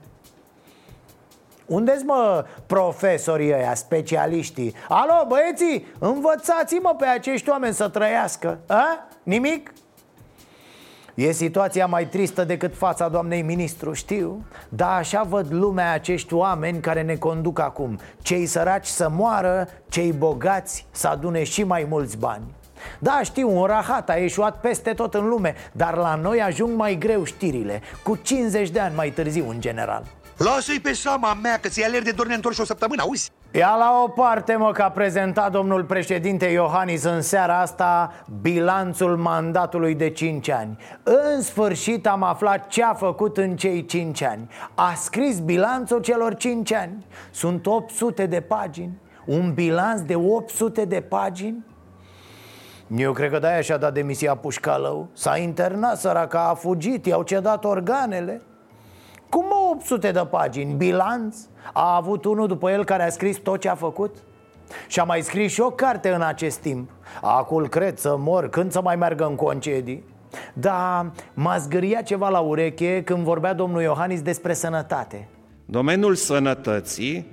[1.73, 4.75] unde-s mă profesorii ăia, specialiștii?
[4.89, 9.07] Alo, băieții, învățați-mă pe acești oameni să trăiască A?
[9.23, 9.73] Nimic?
[11.13, 16.79] E situația mai tristă decât fața doamnei ministru, știu Dar așa văd lumea acești oameni
[16.79, 22.17] care ne conduc acum Cei săraci să moară, cei bogați să adune și mai mulți
[22.17, 22.43] bani
[22.99, 26.95] da, știu, un rahat a ieșuat peste tot în lume Dar la noi ajung mai
[26.95, 30.03] greu știrile Cu 50 de ani mai târziu, în general
[30.37, 33.31] Lasă-i pe seama mea că ți-ai alergi de dor neîntorși o săptămână, auzi?
[33.51, 39.17] Ia la o parte, mă, că a prezentat domnul președinte Iohannis în seara asta bilanțul
[39.17, 40.77] mandatului de 5 ani.
[41.03, 44.49] În sfârșit am aflat ce a făcut în cei 5 ani.
[44.75, 47.05] A scris bilanțul celor 5 ani.
[47.31, 48.97] Sunt 800 de pagini.
[49.25, 51.65] Un bilanț de 800 de pagini?
[52.95, 55.09] Eu cred că de-aia și-a dat demisia Pușcalău.
[55.13, 58.41] S-a internat săraca, a fugit, i-au cedat organele
[59.33, 60.73] cum 800 de pagini?
[60.73, 61.37] Bilanț?
[61.73, 64.15] A avut unul după el care a scris tot ce a făcut?
[64.87, 66.89] Și a mai scris și o carte în acest timp
[67.21, 70.03] Acul cred să mor, când să mai meargă în concedii
[70.53, 75.27] Da, m-a zgâria ceva la ureche când vorbea domnul Iohannis despre sănătate
[75.65, 77.27] Domeniul sănătății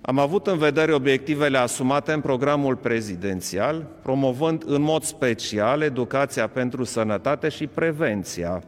[0.00, 6.84] am avut în vedere obiectivele asumate în programul prezidențial, promovând în mod special educația pentru
[6.84, 8.62] sănătate și prevenția,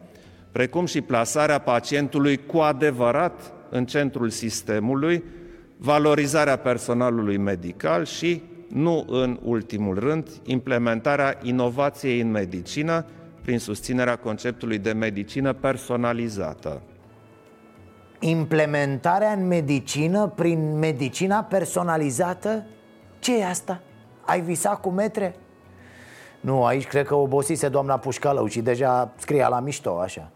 [0.54, 5.24] precum și plasarea pacientului cu adevărat în centrul sistemului,
[5.76, 13.06] valorizarea personalului medical și, nu în ultimul rând, implementarea inovației în medicină
[13.42, 16.82] prin susținerea conceptului de medicină personalizată.
[18.20, 22.64] Implementarea în medicină prin medicina personalizată?
[23.18, 23.80] ce e asta?
[24.20, 25.34] Ai visat cu metre?
[26.40, 30.30] Nu, aici cred că obosise doamna Pușcalău și deja scria la mișto așa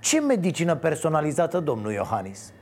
[0.00, 2.52] ce medicină personalizată, domnul Iohannis?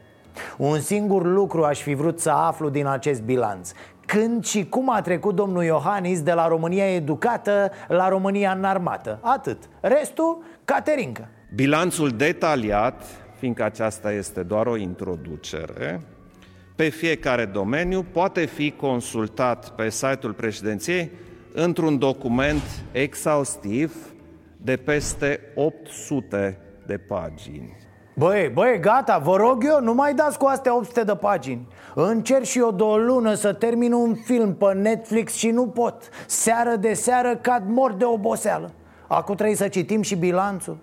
[0.56, 3.70] Un singur lucru aș fi vrut să aflu din acest bilanț.
[4.06, 9.18] Când și cum a trecut domnul Iohannis de la România educată la România înarmată?
[9.22, 11.28] Atât, restul, caterincă.
[11.54, 13.04] Bilanțul detaliat,
[13.38, 16.00] fiindcă aceasta este doar o introducere
[16.78, 21.10] pe fiecare domeniu poate fi consultat pe site-ul președinției
[21.52, 23.94] într-un document exhaustiv
[24.56, 27.76] de peste 800 de pagini.
[28.14, 31.68] Băi, băi, gata, vă rog eu, nu mai dați cu astea 800 de pagini.
[31.94, 36.08] Încerc și eu de o lună să termin un film pe Netflix și nu pot.
[36.26, 38.70] Seară de seară cad mor de oboseală.
[39.06, 40.78] Acum trebuie să citim și bilanțul.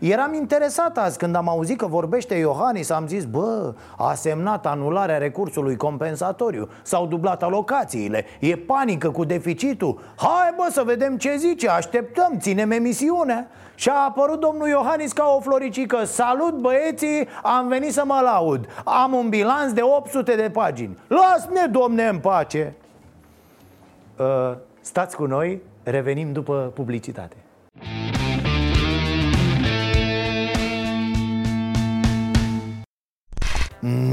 [0.00, 5.18] Eram interesat azi când am auzit că vorbește Iohannis Am zis, bă, a semnat anularea
[5.18, 6.68] recursului compensatoriu.
[6.82, 8.24] S-au dublat alocațiile.
[8.40, 10.00] E panică cu deficitul.
[10.16, 15.34] Hai bă să vedem ce zice, așteptăm, ținem emisiunea și a apărut domnul Iohannis ca
[15.36, 16.04] o floricică.
[16.04, 18.66] Salut băieții, am venit să mă laud.
[18.84, 20.98] Am un bilanț de 800 de pagini.
[21.06, 22.74] Las-ne, domne, în pace.
[24.18, 27.36] Uh, Stați cu noi, revenim după publicitate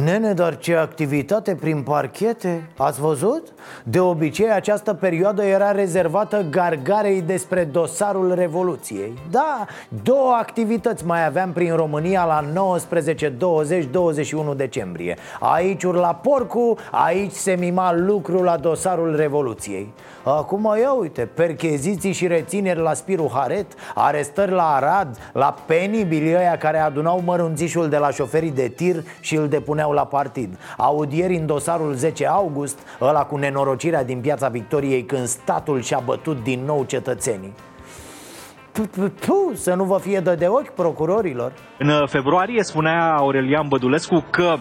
[0.03, 2.69] Nene, dar ce activitate prin parchete?
[2.77, 3.47] Ați văzut?
[3.83, 9.65] De obicei, această perioadă era rezervată gargarei despre dosarul Revoluției Da,
[10.03, 17.31] două activități mai aveam prin România la 19, 20, 21 decembrie Aici urla porcu, aici
[17.31, 23.65] se mima lucru la dosarul Revoluției Acum ia uite, percheziții și rețineri la Spiru Haret
[23.95, 29.35] Arestări la Arad, la penibili ăia care adunau mărunțișul de la șoferii de tir și
[29.35, 35.03] îl depuneau la partid Audieri în dosarul 10 august, ăla cu nenorocirea din piața Victoriei
[35.03, 37.53] când statul și-a bătut din nou cetățenii
[39.53, 44.55] să nu vă fie dă de ochi procurorilor În februarie spunea Aurelian Bădulescu că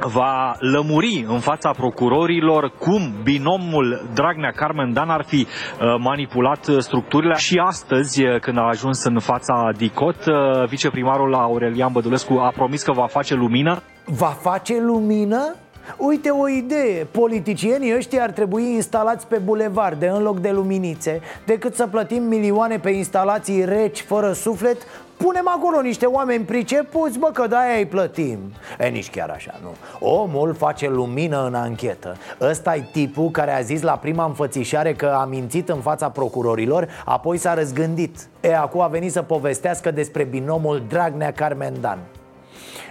[0.00, 7.34] va lămuri în fața procurorilor cum binomul Dragnea-Carmen Dan ar fi uh, manipulat structurile.
[7.34, 10.34] Și astăzi, uh, când a ajuns în fața DICOT, uh,
[10.68, 13.82] viceprimarul Aurelian Bădulescu a promis că va face lumină.
[14.08, 15.54] Va face lumină?
[15.96, 21.20] Uite o idee, politicienii ăștia ar trebui instalați pe bulevarde în loc de luminițe.
[21.46, 24.76] Decât să plătim milioane pe instalații reci, fără suflet
[25.16, 28.38] Punem acolo niște oameni pricepuți, bă, că de-aia îi plătim.
[28.78, 29.74] E, nici chiar așa, nu.
[30.08, 32.16] Omul face lumină în anchetă.
[32.40, 36.88] Ăsta e tipul care a zis la prima înfățișare că a mințit în fața procurorilor
[37.04, 38.28] Apoi s-a răzgândit.
[38.40, 41.98] E, acum a venit să povestească despre binomul Dragnea-Carmendan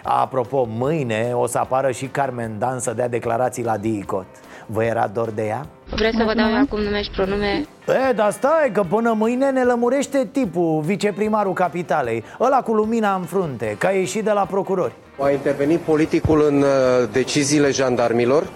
[0.03, 4.25] Apropo, mâine o să apară și Carmen Dan să dea declarații la DICOT
[4.65, 5.65] Vă era dor de ea?
[5.89, 7.65] Vreți să vă dau acum nume și pronume?
[8.09, 13.21] E, dar stai, că până mâine ne lămurește tipul, viceprimarul capitalei Ăla cu lumina în
[13.21, 16.67] frunte, că a ieșit de la procurori A intervenit politicul în uh,
[17.11, 18.47] deciziile jandarmilor?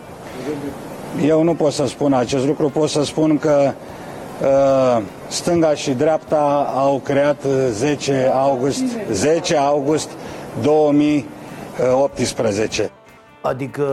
[1.25, 3.71] Eu nu pot să spun acest lucru, pot să spun că
[4.41, 10.09] uh, stânga și dreapta au creat 10 august, 10 august
[10.61, 12.91] 2018.
[13.41, 13.83] Adică...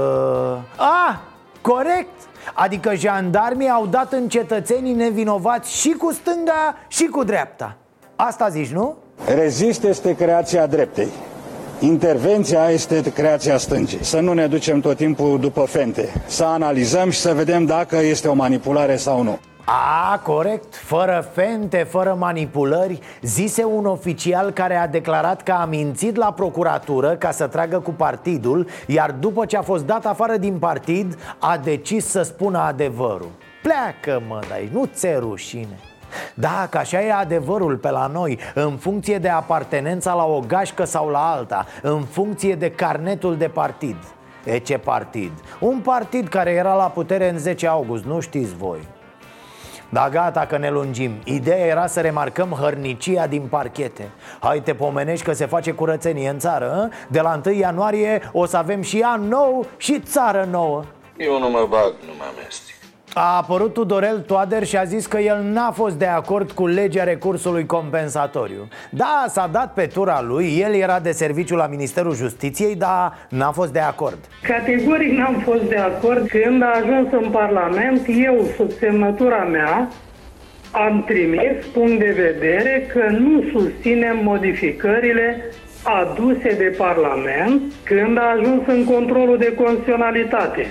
[0.77, 1.21] A,
[1.61, 2.09] corect!
[2.55, 7.77] Adică jandarmii au dat în cetățenii nevinovați și cu stânga și cu dreapta
[8.17, 8.97] Asta zici, nu?
[9.35, 11.09] Rezist este creația dreptei.
[11.81, 14.05] Intervenția este creația stângii.
[14.05, 16.13] Să nu ne ducem tot timpul după fente.
[16.27, 19.39] Să analizăm și să vedem dacă este o manipulare sau nu.
[19.69, 26.17] A, corect, fără fente, fără manipulări Zise un oficial care a declarat că a mințit
[26.17, 30.59] la procuratură ca să tragă cu partidul Iar după ce a fost dat afară din
[30.59, 33.31] partid, a decis să spună adevărul.
[33.63, 35.79] Pleacă mă, dai, nu ți rușine.
[36.35, 40.85] Da, că așa e adevărul pe la noi În funcție de apartenența la o gașcă
[40.85, 43.97] sau la alta În funcție de carnetul de partid.
[44.45, 45.33] E ce partid?
[45.61, 48.95] Un partid care era la putere în 10 august, nu știți voi
[49.97, 51.13] da, gata că ne lungim.
[51.25, 54.11] Ideea era să remarcăm hărnicia din parchete.
[54.41, 56.89] Hai te pomenești că se face curățenie în țară a?
[57.09, 60.85] De la 1 ianuarie o să avem și an nou și țară nouă.
[61.17, 62.76] Eu nu mă bag, nu mă amestec
[63.19, 67.05] a apărut Tudorel Toader și a zis că el n-a fost de acord cu legea
[67.05, 68.69] recursului compensatoriu.
[68.91, 73.51] Da, s-a dat pe tura lui, el era de serviciu la Ministerul Justiției, dar n-a
[73.51, 74.19] fost de acord.
[74.43, 76.29] Categoric n-am fost de acord.
[76.29, 79.89] Când a ajuns în Parlament, eu, sub semnătura mea,
[80.71, 85.45] am trimis punct de vedere că nu susținem modificările
[85.83, 90.67] aduse de Parlament când a ajuns în controlul de constituționalitate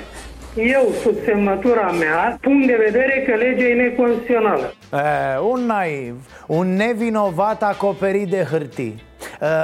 [0.58, 4.74] eu, sub semnătura mea, punct de vedere că legea e neconstituțională.
[4.94, 6.16] E, un naiv,
[6.48, 9.04] un nevinovat acoperit de hârtii.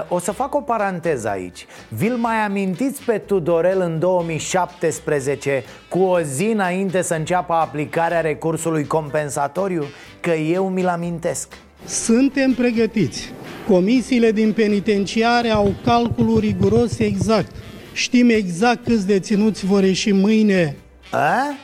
[0.07, 1.65] O să fac o paranteză aici.
[1.89, 8.85] Vi-l mai amintiți pe Tudorel în 2017 Cu o zi înainte să înceapă aplicarea recursului
[8.85, 9.83] compensatoriu?
[10.19, 11.53] Că eu mi-l amintesc.
[11.85, 13.33] Suntem pregătiți.
[13.67, 17.51] Comisiile din penitenciare au calculul riguros exact.
[17.93, 20.75] Știm exact câți deținuți vor ieși mâine
[21.11, 21.55] a?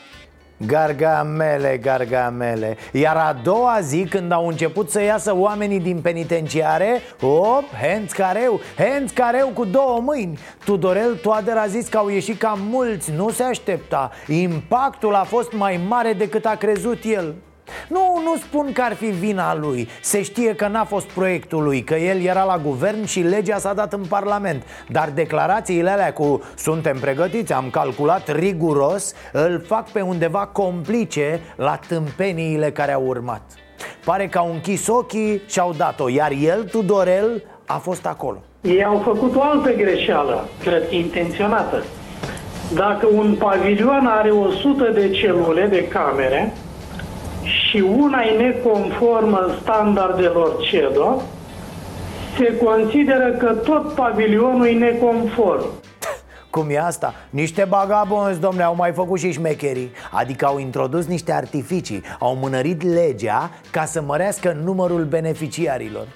[0.65, 2.77] Gargamele, gargamele.
[2.91, 8.59] Iar a doua zi când au început să iasă oamenii din penitenciare Op, henț careu,
[8.77, 10.39] henț careu cu două mâini.
[10.65, 14.11] Tudorel Toader a zis că au ieșit cam mulți, nu se aștepta.
[14.27, 17.35] Impactul a fost mai mare decât a crezut el
[17.87, 19.87] Nu, nu spun că ar fi vina lui.
[20.01, 23.73] Se știe că n-a fost proiectul lui Că el era la guvern și legea s-a
[23.73, 24.63] dat în parlament.
[24.89, 31.79] Dar declarațiile alea cu Suntem pregătiți, am calculat riguros Îl fac pe undeva complice La
[31.87, 33.41] tâmpeniile care au urmat.
[34.05, 38.37] Pare că au închis ochii și au dat-o Iar el, Tudorel, a fost acolo.
[38.61, 41.83] Ei au făcut o altă greșeală, cred că intenționată.
[42.73, 46.53] Dacă un pavilion are 100 de celule de camere
[47.47, 51.21] și una e neconformă standardelor CEDO,
[52.37, 55.65] se consideră că tot pavilionul e neconform.
[56.57, 57.13] Cum e asta?
[57.29, 62.83] Niște bagabonzi, domne, au mai făcut și șmecherii Adică au introdus niște artificii Au mânărit
[62.83, 66.07] legea ca să mărească numărul beneficiarilor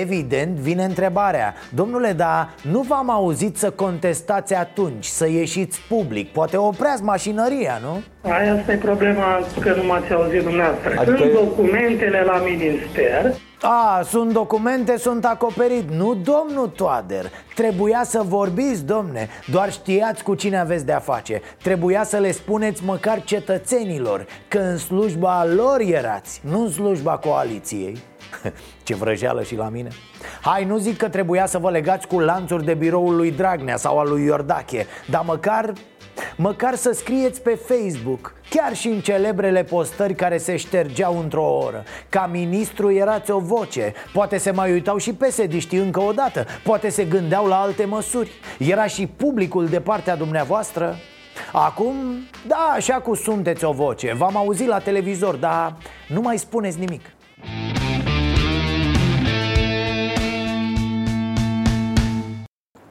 [0.00, 6.56] Evident, vine întrebarea Domnule, dar nu v-am auzit să contestați atunci, să ieșiți public Poate
[6.56, 8.02] opreați mașinăria, nu?
[8.30, 10.94] Aia asta e problema că nu m-ați auzit dumneavoastră.
[10.98, 15.90] Adică- Sunt documentele la minister, A, sunt documente, sunt acoperit.
[15.90, 19.28] Nu, domnul Toader Trebuia să vorbiți, domne.
[19.46, 21.40] Doar știați cu cine aveți de-a face.
[21.62, 27.98] Trebuia să le spuneți măcar cetățenilor Că în slujba lor erați Nu în slujba coaliției.
[28.84, 29.88] Ce vrăjeală și la mine.
[30.40, 33.98] Hai, nu zic că trebuia să vă legați cu lanțuri de biroul lui Dragnea sau
[33.98, 35.72] al lui Iordache Dar măcar
[36.36, 41.84] Măcar să scrieți pe Facebook Chiar și în celebrele postări care se ștergeau într-o oră.
[42.08, 43.92] Ca ministru erați o voce.
[44.12, 46.46] Poate se mai uitau și pesediștii încă o dată.
[46.64, 48.30] Poate se gândeau la alte măsuri.
[48.58, 50.96] Era și publicul de partea dumneavoastră.
[51.52, 51.94] Acum,
[52.46, 54.14] da, așa cu sunteți o voce.
[54.16, 55.76] V-am auzit la televizor, dar
[56.08, 57.02] nu mai spuneți nimic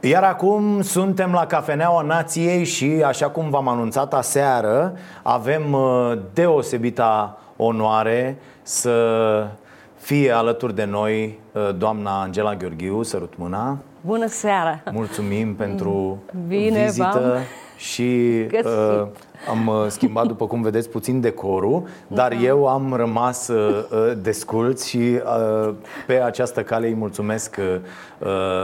[0.01, 7.38] Iar acum suntem la Cafeneaua Nației și, așa cum v-am anunțat aseară, avem uh, deosebita
[7.57, 9.47] onoare să
[9.95, 13.77] fie alături de noi uh, doamna Angela Gheorghiu, sărut mâna.
[14.01, 14.81] Bună seara!
[14.91, 17.41] Mulțumim pentru Bine vizită v-am
[17.77, 19.29] și găsit.
[19.43, 24.12] Uh, am uh, schimbat, după cum vedeți, puțin decorul, dar eu am rămas uh, uh,
[24.21, 24.97] desculț și
[25.67, 25.73] uh,
[26.08, 27.80] pe această cale îi mulțumesc uh,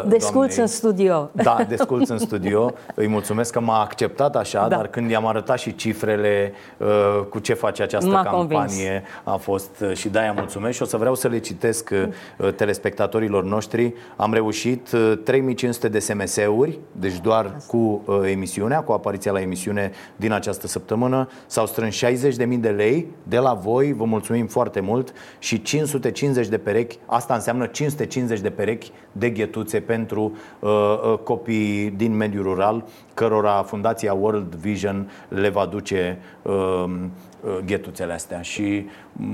[0.08, 1.30] Desculți doamnei- în studio.
[1.32, 2.74] Da, desculț în studio.
[2.96, 4.76] Îi mulțumesc că m-a acceptat așa, Da.
[4.76, 6.88] dar când i-am arătat și cifrele uh,
[7.30, 10.98] cu ce face această M-a campanie, a fost uh, și de-aia mulțumesc și o să
[10.98, 11.90] vreau să le citesc
[12.38, 13.94] uh, telespectatorilor noștri.
[14.16, 19.92] Am reușit uh, 3500 de SMS-uri, deci doar cu uh, emisiunea, cu apariția la emisiune
[20.16, 21.30] din această săptămână.
[21.46, 26.58] S-au strâns 60.000 de lei de la voi, vă mulțumim foarte mult și 550 de
[26.58, 32.86] perechi, asta înseamnă 550 de perechi de ghetuțe pentru uh, uh, copii din mediul rural,
[33.14, 38.86] cărora Fundația World Vision le va duce uh, uh, ghetuțele astea și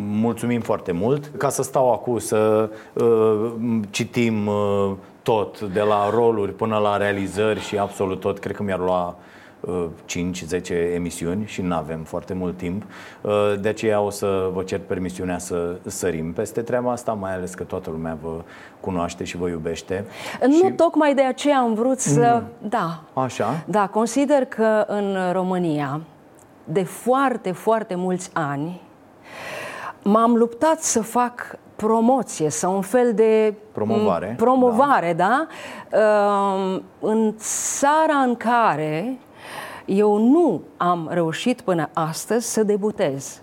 [0.07, 1.31] mulțumim foarte mult.
[1.37, 3.51] Ca să stau acum să uh,
[3.89, 4.91] citim uh,
[5.23, 9.30] tot, de la roluri până la realizări și absolut tot, cred că mi-ar lua uh,
[9.65, 12.83] 5-10 emisiuni și nu avem foarte mult timp.
[13.21, 17.53] Uh, De aceea o să vă cer permisiunea să sărim peste treaba asta, mai ales
[17.53, 18.41] că toată lumea vă
[18.79, 20.05] cunoaște și vă iubește.
[20.47, 22.43] Nu tocmai de aceea am vrut să...
[22.61, 23.63] Da, Așa?
[23.65, 26.01] da, consider că în România,
[26.63, 28.81] de foarte, foarte mulți ani,
[30.03, 35.47] m-am luptat să fac promoție sau un fel de Promovare, m, promovare, da?
[35.91, 39.17] Um, În țara în care
[39.97, 43.41] eu nu am reușit până astăzi să debutez.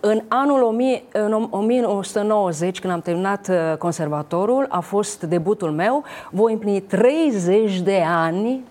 [0.00, 6.04] În anul 1000 în 1990, când am terminat uh, conservatorul, a fost debutul meu.
[6.30, 8.64] Voi împlini 30 de ani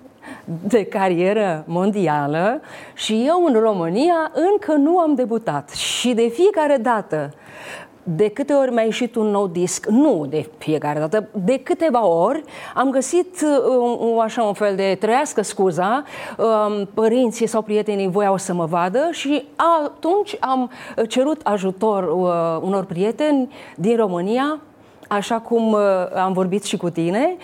[0.68, 2.62] de carieră mondială
[2.94, 5.70] și eu în România încă nu am debutat.
[5.70, 7.34] Și de fiecare dată,
[8.04, 12.44] de câte ori mi-a ieșit un nou disc, nu de fiecare dată, de câteva ori
[12.76, 16.04] am găsit uh, un, așa un fel de trăiască scuza,
[16.38, 19.44] um, părinții sau prietenii voiau să mă vadă și
[19.84, 20.72] atunci am
[21.08, 24.60] cerut ajutor uh, unor prieteni din România,
[25.08, 25.80] așa cum uh,
[26.16, 27.36] am vorbit și cu tine,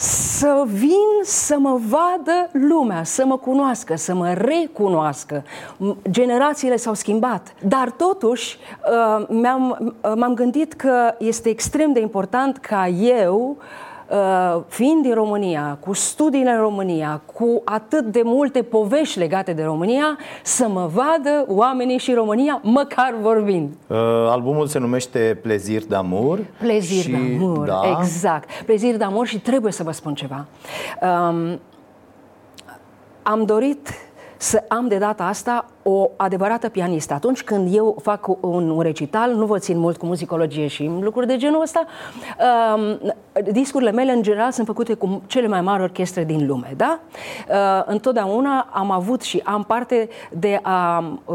[0.00, 5.44] să vin să mă vadă lumea, să mă cunoască, să mă recunoască.
[5.76, 8.58] M- Generațiile s-au schimbat, dar totuși
[9.18, 13.87] uh, mi-am, uh, m-am gândit că este extrem de important ca eu uh,
[14.68, 20.18] fiind din România, cu studiile în România, cu atât de multe povești legate de România,
[20.42, 23.72] să mă vadă oamenii și România, măcar vorbind.
[23.86, 23.96] Uh,
[24.28, 26.38] albumul se numește Plezir d'Amour.
[26.58, 28.50] Plezir și- d'amour, da, exact.
[28.64, 30.46] Plezir d'amour și trebuie să vă spun ceva.
[31.02, 31.60] Um,
[33.22, 33.88] am dorit
[34.36, 37.14] să am de data asta o adevărată pianistă.
[37.14, 41.26] Atunci când eu fac un, un recital, nu vă țin mult cu muzicologie și lucruri
[41.26, 41.84] de genul ăsta,
[42.74, 42.98] uh,
[43.52, 46.98] discurile mele în general sunt făcute cu cele mai mari orchestre din lume, da?
[47.48, 51.34] Uh, întotdeauna am avut și am parte de a, uh,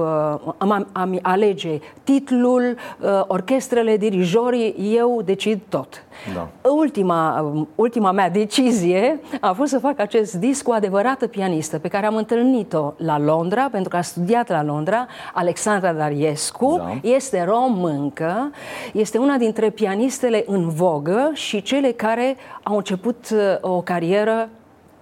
[0.58, 6.04] a, a alege titlul, uh, orchestrele, dirijorii, eu decid tot.
[6.34, 6.70] Da.
[6.70, 12.06] Ultima, ultima mea decizie a fost să fac acest disc cu adevărată pianistă pe care
[12.06, 17.09] am întâlnit-o la Londra, pentru că a studiat la Londra, Alexandra Dariescu, da.
[17.09, 18.51] este româncă,
[18.93, 24.49] este una dintre pianistele în vogă și cele care au început uh, o carieră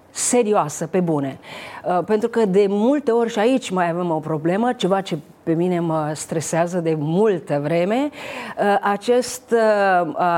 [0.09, 1.39] serioasă, pe bune.
[1.85, 5.53] Uh, pentru că de multe ori și aici mai avem o problemă, ceva ce pe
[5.53, 9.53] mine mă stresează de multă vreme, uh, acest,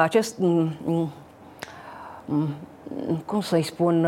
[0.02, 1.12] acest mm, mm,
[2.26, 2.48] mm,
[3.26, 4.08] cum să-i spun,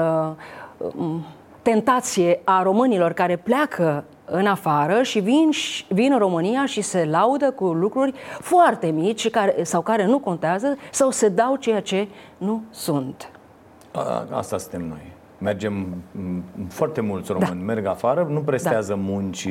[1.61, 5.49] tentație a românilor care pleacă în afară și vin,
[5.87, 10.77] vin în România și se laudă cu lucruri foarte mici care, sau care nu contează
[10.91, 12.07] sau se dau ceea ce
[12.37, 13.29] nu sunt.
[13.91, 15.13] A, asta suntem noi.
[15.37, 15.87] Mergem,
[16.69, 17.65] foarte mulți români da.
[17.65, 18.99] merg afară, nu prestează da.
[19.03, 19.47] munci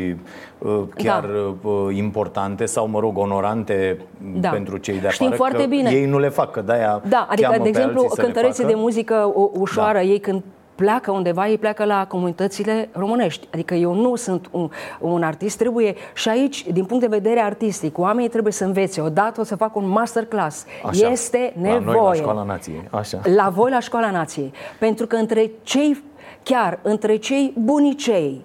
[0.59, 1.69] uh, chiar da.
[1.69, 3.99] Uh, importante sau, mă rog, onorante
[4.41, 4.49] da.
[4.49, 5.41] pentru cei de Știm afară.
[5.41, 5.91] foarte bine.
[5.91, 10.05] Ei nu le fac, că de-aia Da, adică, de exemplu, cântăreții de muzică ușoară, da.
[10.05, 10.43] ei când
[10.75, 13.49] pleacă undeva, ei pleacă la comunitățile românești.
[13.53, 14.71] Adică eu nu sunt un,
[15.01, 19.01] un artist, trebuie și aici, din punct de vedere artistic, oamenii trebuie să învețe.
[19.01, 20.67] Odată o să fac un masterclass.
[20.85, 21.11] Așa.
[21.11, 21.83] Este nevoie.
[21.85, 22.89] La noi la Școala Nației.
[22.91, 23.21] Așa.
[23.37, 24.53] La voi la Școala Nației.
[24.79, 26.03] Pentru că între cei,
[26.43, 28.43] chiar între cei bunicei,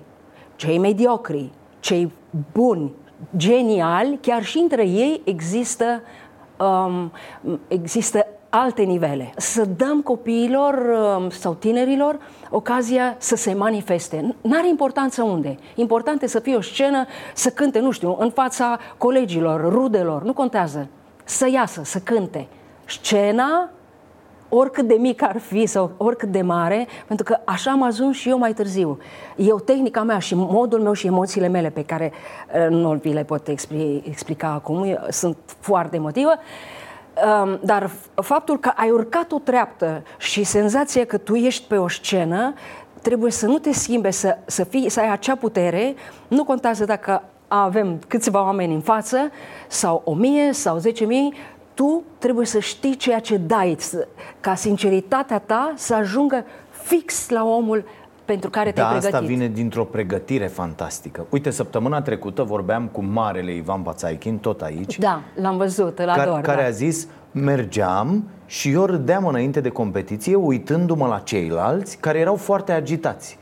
[0.56, 1.50] cei mediocri,
[1.80, 2.12] cei
[2.52, 2.92] buni,
[3.38, 6.02] geniali, chiar și între ei există,
[6.58, 7.12] um,
[7.68, 9.34] există alte nivele.
[9.38, 10.74] Să dăm copiilor
[11.18, 12.20] um, sau tinerilor
[12.50, 14.36] ocazia să se manifeste.
[14.42, 15.58] N-are importanță unde.
[15.76, 20.34] Important e să fie o scenă, să cânte, nu știu, în fața colegilor, rudelor, nu
[20.34, 20.88] contează.
[21.24, 22.48] Să iasă, să cânte.
[22.86, 23.70] Scena,
[24.50, 28.30] oricât de mic ar fi sau oricât de mare, pentru că așa am ajuns și
[28.30, 28.98] eu mai târziu.
[29.36, 32.12] Eu, tehnica mea și modul meu și emoțiile mele pe care
[32.54, 33.48] uh, nu vi le pot
[34.04, 36.34] explica acum, sunt foarte emotivă,
[37.62, 42.54] dar faptul că ai urcat o treaptă și senzația că tu ești pe o scenă,
[43.02, 45.96] trebuie să nu te schimbe, să, să, fii, să ai acea putere,
[46.28, 49.32] nu contează dacă avem câțiva oameni în față,
[49.68, 51.34] sau o mie, sau zece mii,
[51.74, 53.78] tu trebuie să știi ceea ce dai,
[54.40, 57.84] ca sinceritatea ta să ajungă fix la omul
[58.30, 59.16] pentru care te-ai da, pregătit.
[59.16, 61.26] asta vine dintr-o pregătire fantastică.
[61.30, 64.98] Uite, săptămâna trecută vorbeam cu marele Ivan Pațaichin, tot aici.
[65.00, 66.26] Da, l-am văzut, îl ador.
[66.26, 66.68] Care, care da.
[66.68, 72.72] a zis, mergeam și eu râdeam înainte de competiție uitându-mă la ceilalți care erau foarte
[72.72, 73.38] agitați.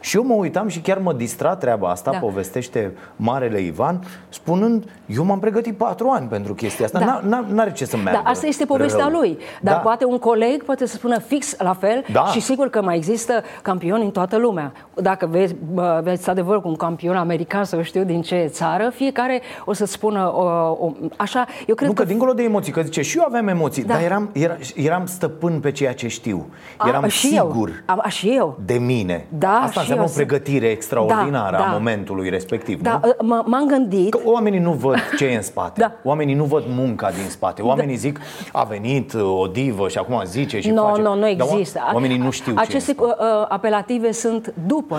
[0.00, 2.18] Și eu mă uitam și chiar mă distra treaba asta, da.
[2.18, 7.44] povestește Marele Ivan, spunând, eu m-am pregătit patru ani pentru chestia asta, da.
[7.48, 9.18] n-are ce să meargă Da, asta este povestea rău.
[9.18, 9.38] lui.
[9.60, 9.80] Dar da.
[9.80, 12.24] poate un coleg poate să spună fix la fel da.
[12.24, 14.72] și sigur că mai există campioni în toată lumea.
[14.94, 15.54] Dacă vezi,
[16.02, 20.32] vezi adevăr cu un campion american sau știu din ce țară, fiecare o să spună
[20.34, 20.42] o,
[20.86, 21.46] o, așa.
[21.66, 23.92] Eu cred nu, că, că dincolo de emoții, că zice și eu aveam emoții, da.
[23.92, 26.46] dar eram, eram, eram stăpân pe ceea ce știu.
[26.86, 27.96] Eram a, și sigur eu.
[27.96, 28.58] A, și eu.
[28.64, 29.26] de mine.
[29.28, 31.68] Da, asta înseamnă o pregătire extraordinară da, da.
[31.68, 32.82] a momentului respectiv.
[32.82, 33.42] Da, nu?
[33.46, 34.10] m-am gândit.
[34.10, 35.80] Că oamenii nu văd ce e în spate.
[35.80, 35.92] da.
[36.02, 37.62] Oamenii nu văd munca din spate.
[37.62, 38.00] Oamenii da.
[38.00, 38.20] zic,
[38.52, 41.02] a venit o divă și acum zice și no, face.
[41.02, 41.80] Nu, nu există.
[41.92, 43.14] Oamenii nu știu Aceste ce uh,
[43.48, 44.96] apelative sunt după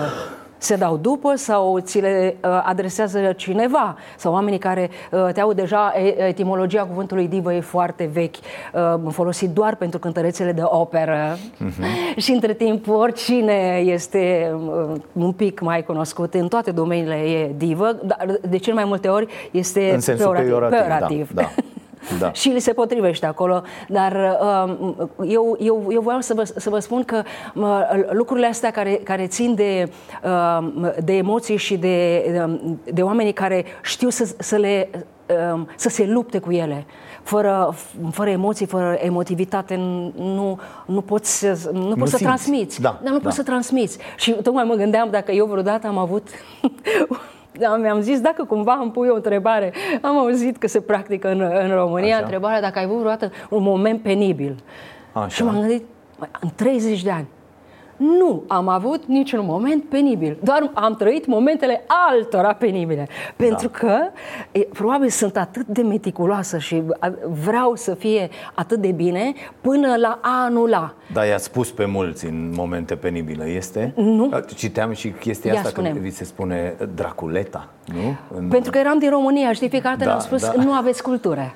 [0.62, 5.52] se dau după sau ți le uh, adresează cineva sau oamenii care uh, te au
[5.52, 12.16] deja etimologia cuvântului divă e foarte vechi, uh, folosit doar pentru cântărețele de operă uh-huh.
[12.16, 14.52] și între timp oricine este
[15.12, 19.26] un pic mai cunoscut în toate domeniile e divă, dar de cel mai multe ori
[19.50, 20.50] este în sensul peorativ.
[20.50, 21.30] peorativ, peorativ.
[21.32, 21.48] Da, da.
[22.18, 22.32] da.
[22.32, 23.62] și li se potrivește acolo.
[23.88, 24.94] Dar uh,
[25.28, 27.22] eu, eu, eu vreau să vă, să vă spun că
[27.54, 27.80] uh,
[28.10, 29.90] lucrurile astea care, care țin de,
[30.24, 32.24] uh, de emoții și de,
[32.84, 34.88] de oamenii care știu să, să le
[35.76, 36.86] să se lupte cu ele.
[37.22, 37.74] Fără,
[38.10, 39.76] fără emoții, fără emotivitate,
[40.16, 42.80] nu, nu poți, nu, nu poți să transmiți.
[42.80, 43.24] Da, Dar nu da.
[43.24, 43.98] poți să transmiți.
[44.16, 46.28] Și tocmai mă gândeam dacă eu vreodată am avut
[46.62, 47.16] da,
[47.80, 49.72] mi-am zis dacă cumva îmi pui o întrebare.
[50.00, 52.24] Am auzit că se practică în, în România Așa.
[52.24, 54.56] întrebarea dacă ai avut vreodată un moment penibil.
[55.12, 55.28] Așa.
[55.28, 55.84] Și m-am gândit,
[56.40, 57.26] în 30 de ani,
[58.02, 60.38] nu am avut niciun moment penibil.
[60.42, 63.08] Doar am trăit momentele altora penibile.
[63.36, 63.78] Pentru da.
[63.78, 63.98] că
[64.52, 66.82] e, probabil sunt atât de meticuloasă și
[67.44, 70.94] vreau să fie atât de bine până la anul la.
[71.12, 73.92] Da, i-a spus pe mulți în momente penibile, este?
[73.96, 74.30] Nu.
[74.54, 75.94] Citeam și chestia Ia asta spune-mi.
[75.94, 78.38] că vi se spune Draculeta, nu?
[78.38, 78.48] În...
[78.48, 80.62] Pentru că eram din România, știi, fiecare dată Da, le-am spus, da.
[80.62, 81.54] nu aveți cultură.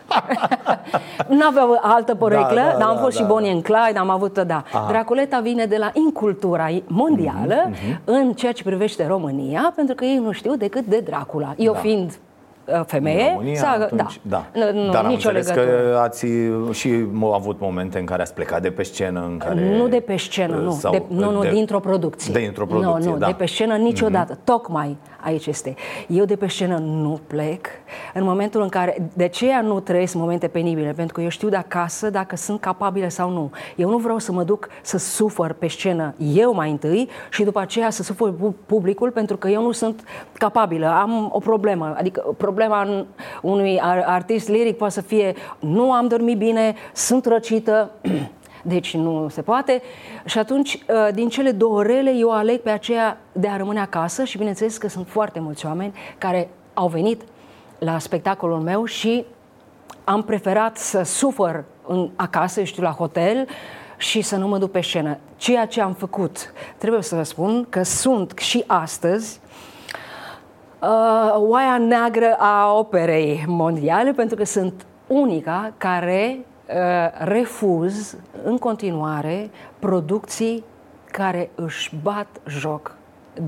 [1.38, 3.99] nu aveau altă poreclă, Da, da, dar am da, fost da, și Bonnie and Clyde,
[3.99, 4.64] am avut, da.
[4.72, 4.86] Aha.
[4.88, 5.90] Draculeta vine de la
[6.37, 11.01] incultura mondială Mhm, în ceea ce privește România, pentru că ei nu știu decât de
[11.05, 11.55] Dracula.
[11.57, 11.78] Eu Da.
[11.78, 12.18] fiind
[12.64, 14.45] uh, femeie, În România, să- atunci, da.
[14.53, 14.61] da.
[14.72, 15.91] Nu, nu, Dar am nicio înțeles legătură.
[15.91, 16.26] că ați
[16.72, 19.76] și m- avut momente în care ați plecat de pe scenă, în care...
[19.76, 20.70] Nu de pe scenă, nu.
[20.70, 22.41] sau de, nu, nu, de- dintr-o producție.
[22.41, 23.26] Dintr-o producție, Nu, nu, da.
[23.26, 24.34] de pe scenă niciodată.
[24.34, 24.45] Mm-hmm.
[24.45, 24.97] Tocmai
[25.27, 25.74] aici este.
[26.09, 27.66] Eu de pe scenă nu plec
[28.14, 29.09] în momentul în care...
[29.14, 33.09] De aceea nu trăiesc momente penibile, pentru că eu știu de acasă dacă sunt capabilă
[33.09, 33.51] sau nu.
[33.77, 37.61] Eu nu vreau să mă duc să sufăr pe scenă eu mai întâi și după
[37.61, 40.87] aceea să sufăr pu- publicul pentru că eu nu sunt capabilă.
[40.87, 41.95] Am o problemă.
[41.99, 43.07] Adică problema în-
[43.43, 47.91] unui ar- artist liric poate să fie nu am dormit bine, sunt răcită,
[48.67, 49.83] deci nu se poate.
[50.25, 54.25] Și atunci, uh, din cele două rele, eu aleg pe aceea de a rămâne acasă
[54.25, 57.23] și bineînțeles că sunt foarte mulți oameni care au venit
[57.79, 59.25] la spectacolul meu și
[60.05, 63.49] am preferat să sufăr în, acasă, eu știu, la hotel
[63.97, 65.19] și să nu mă duc pe scenă.
[65.37, 69.41] Ceea ce am făcut, trebuie să vă spun că sunt și astăzi
[70.81, 76.55] uh, oaia neagră a operei mondiale pentru că sunt unica care uh,
[77.19, 80.64] refuz în continuare producții
[81.11, 82.97] care își bat joc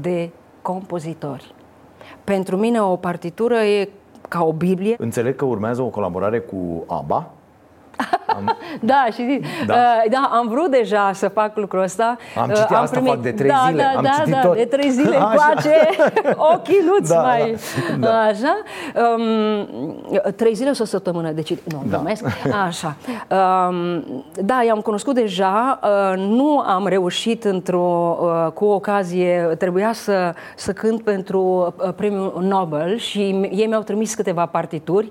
[0.01, 0.31] de
[0.62, 1.55] compozitori.
[2.25, 3.89] Pentru mine o partitură e
[4.29, 4.97] ca o Biblie.
[4.99, 7.31] Înțeleg că urmează o colaborare cu ABBA.
[8.80, 9.74] Da, și Da.
[9.74, 9.80] da.
[10.05, 12.16] Uh, da, am vrut deja să fac lucrul ăsta.
[12.36, 14.57] Am Uh, citit asta, fac de trei da, zile, Da, am da, citit da, tot.
[14.57, 15.28] de trei zile Așa.
[15.30, 15.74] încoace,
[16.55, 17.57] ochii nu-ți Da, mai...
[17.99, 18.18] da, da.
[18.18, 18.57] Așa.
[19.16, 21.96] Um, trei zile sau o săptămână, deci nu, Da.
[21.96, 22.24] glumesc.
[22.66, 22.96] Așa.
[23.68, 30.34] Um, da, i-am cunoscut deja, uh, nu am reușit într-o, uh, cu ocazie, trebuia să,
[30.57, 33.20] să cânt pentru uh, premiul Nobel și
[33.51, 35.11] ei mi-au trimis câteva partituri.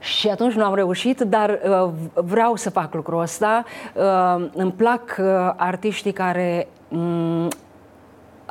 [0.00, 3.64] Și atunci nu am reușit, dar uh, vreau să fac lucrul ăsta.
[3.94, 5.26] Uh, îmi plac uh,
[5.56, 7.48] artiștii care, mm,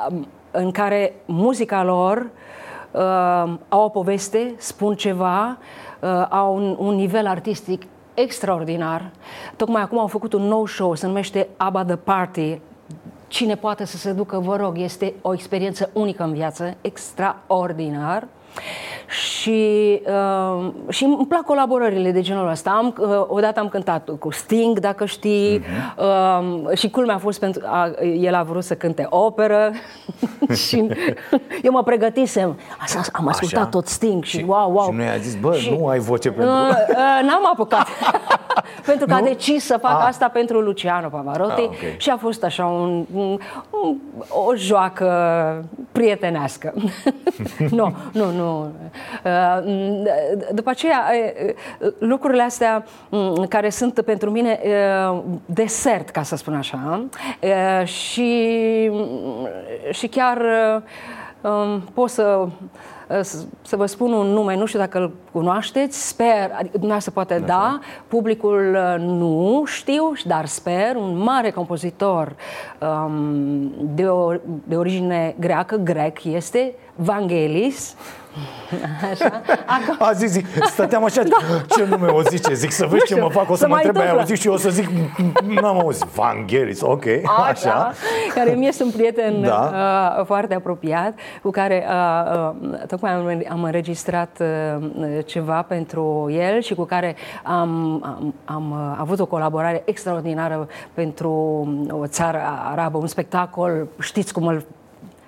[0.09, 2.29] um, în care muzica lor
[2.91, 5.57] uh, au o poveste, spun ceva,
[5.99, 7.83] uh, au un, un nivel artistic
[8.13, 9.09] extraordinar.
[9.55, 12.59] Tocmai acum au făcut un nou show, se numește ABBA The Party.
[13.27, 18.27] Cine poate să se ducă, vă rog, este o experiență unică în viață, extraordinar.
[19.09, 22.69] Și, uh, și îmi plac colaborările de genul ăsta.
[22.69, 25.61] Am, uh, odată am cântat cu Sting, dacă știi,
[25.97, 27.61] uh, și culmea a fost pentru...
[27.65, 29.71] A, el a vrut să cânte operă
[30.67, 30.87] și
[31.63, 32.59] eu mă pregătisem.
[32.81, 33.69] Așa, am ascultat Așa.
[33.69, 34.85] tot Sting și, wow, wow.
[34.89, 36.53] Și nu i-a zis, bă, nu ai voce pentru...
[36.53, 37.87] Uh, uh, n-am apucat.
[38.85, 39.25] pentru că a Nu?
[39.25, 40.05] decis să fac Ah.
[40.07, 41.97] asta pentru Luciano Pavarotti Ah, ok.
[41.97, 43.37] și a fost așa un, un,
[43.83, 43.95] un,
[44.47, 45.09] o joacă
[45.91, 46.73] prietenească.
[47.69, 48.48] nu, nu, nu.
[48.49, 48.71] Uh,
[50.53, 51.03] După aceea,
[51.79, 57.05] uh, lucrurile astea mm, care sunt pentru mine uh, desert, ca să spun așa,
[57.41, 58.91] uh, și,
[59.91, 60.81] și chiar uh,
[61.51, 62.47] um, pot să
[63.21, 67.43] să- să vă spun un nume, nu știu dacă îl cunoașteți, sper, adică dumneavoastră poate
[67.45, 72.35] da, publicul uh, nu știu, dar sper, un mare compozitor
[72.79, 74.31] um, de, o,
[74.63, 77.95] de origine greacă, grec este, Vangelis.
[79.11, 79.41] Așa.
[79.65, 81.21] Acum, A zis, zic, stăteam așa,
[81.69, 82.53] ce nume o zice?
[82.53, 84.15] Zic să vezi Nu ce știu, mă fac, o să se mă mai întrebe aia,
[84.15, 84.35] o întâmplă.
[84.35, 84.89] zic și eu o să zic,
[85.61, 87.03] n-am auzit, Vangelis, ok,
[87.49, 87.91] așa.
[88.33, 89.71] care mi este un prieten Da.
[90.19, 94.87] uh, foarte apropiat, cu care uh, uh, tocmai am, am înregistrat uh,
[95.25, 97.69] ceva pentru el și cu care am,
[98.03, 101.31] am, am uh, avut o colaborare extraordinară pentru
[101.91, 102.39] o țară
[102.71, 104.63] arabă, un spectacol, știți cum îl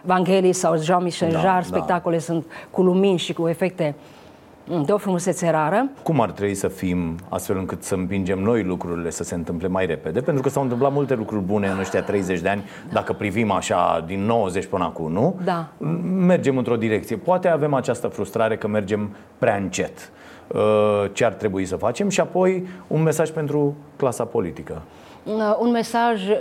[0.03, 1.77] Vangelis sau Jean-Michel Da, Jarre, da.
[1.77, 3.95] spectacole sunt cu lumini și cu efecte
[4.67, 5.89] mm, de o frumusețe rară.
[6.03, 9.85] Cum ar trebui să fim astfel încât să împingem noi lucrurile să se întâmple mai
[9.85, 10.21] repede?
[10.21, 14.03] Pentru că s-au întâmplat multe lucruri bune în ăștia 30 de ani, dacă privim așa
[14.07, 15.39] din 90 până acum, nu?
[15.43, 15.67] Da.
[16.15, 17.15] Mergem într-o direcție.
[17.15, 20.11] Poate avem această frustrare că mergem prea încet.
[20.47, 20.59] Uh,
[21.13, 22.09] Ce ar trebui să facem?
[22.09, 24.81] Și apoi un mesaj pentru clasa politică.
[25.23, 26.35] Uh, Un mesaj uh,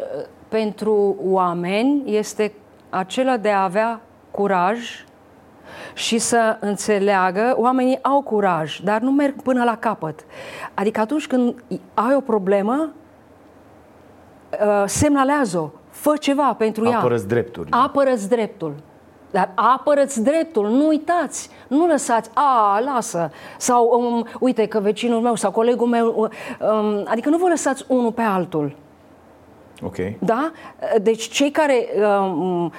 [0.49, 2.53] pentru oameni este
[2.91, 5.05] acela de a avea curaj
[5.95, 10.25] și să înțeleagă, oamenii au curaj, dar nu merg până la capăt.
[10.75, 11.65] Adică atunci când
[11.95, 12.93] ai o problemă,
[14.51, 16.99] uh, semnalează-o, fă ceva pentru ea.
[16.99, 17.67] Apără-ți dreptul.
[17.71, 18.75] Apără-ți dreptul.
[19.31, 25.35] Dar apără-ți dreptul, nu uitați, nu lăsați, a, lasă, sau um, uite că vecinul meu
[25.35, 26.31] sau colegul meu,
[26.61, 28.77] um, adică nu vă lăsați unul pe altul.
[29.83, 29.97] Ok.
[30.19, 30.51] Da?
[31.03, 32.73] Deci cei care um,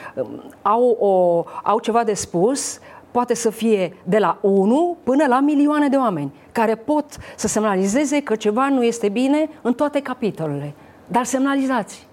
[0.61, 2.79] au, o, au ceva de spus,
[3.11, 8.21] poate să fie de la 1 până la milioane de oameni care pot să semnalizeze
[8.21, 10.73] că ceva nu este bine în toate capitolele.
[11.07, 12.07] Dar semnalizați.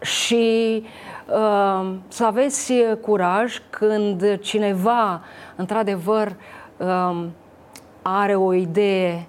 [0.00, 0.82] Și
[1.26, 5.22] uh, să aveți curaj când cineva,
[5.56, 6.36] într-adevăr,
[6.76, 7.24] uh,
[8.02, 9.26] are o idee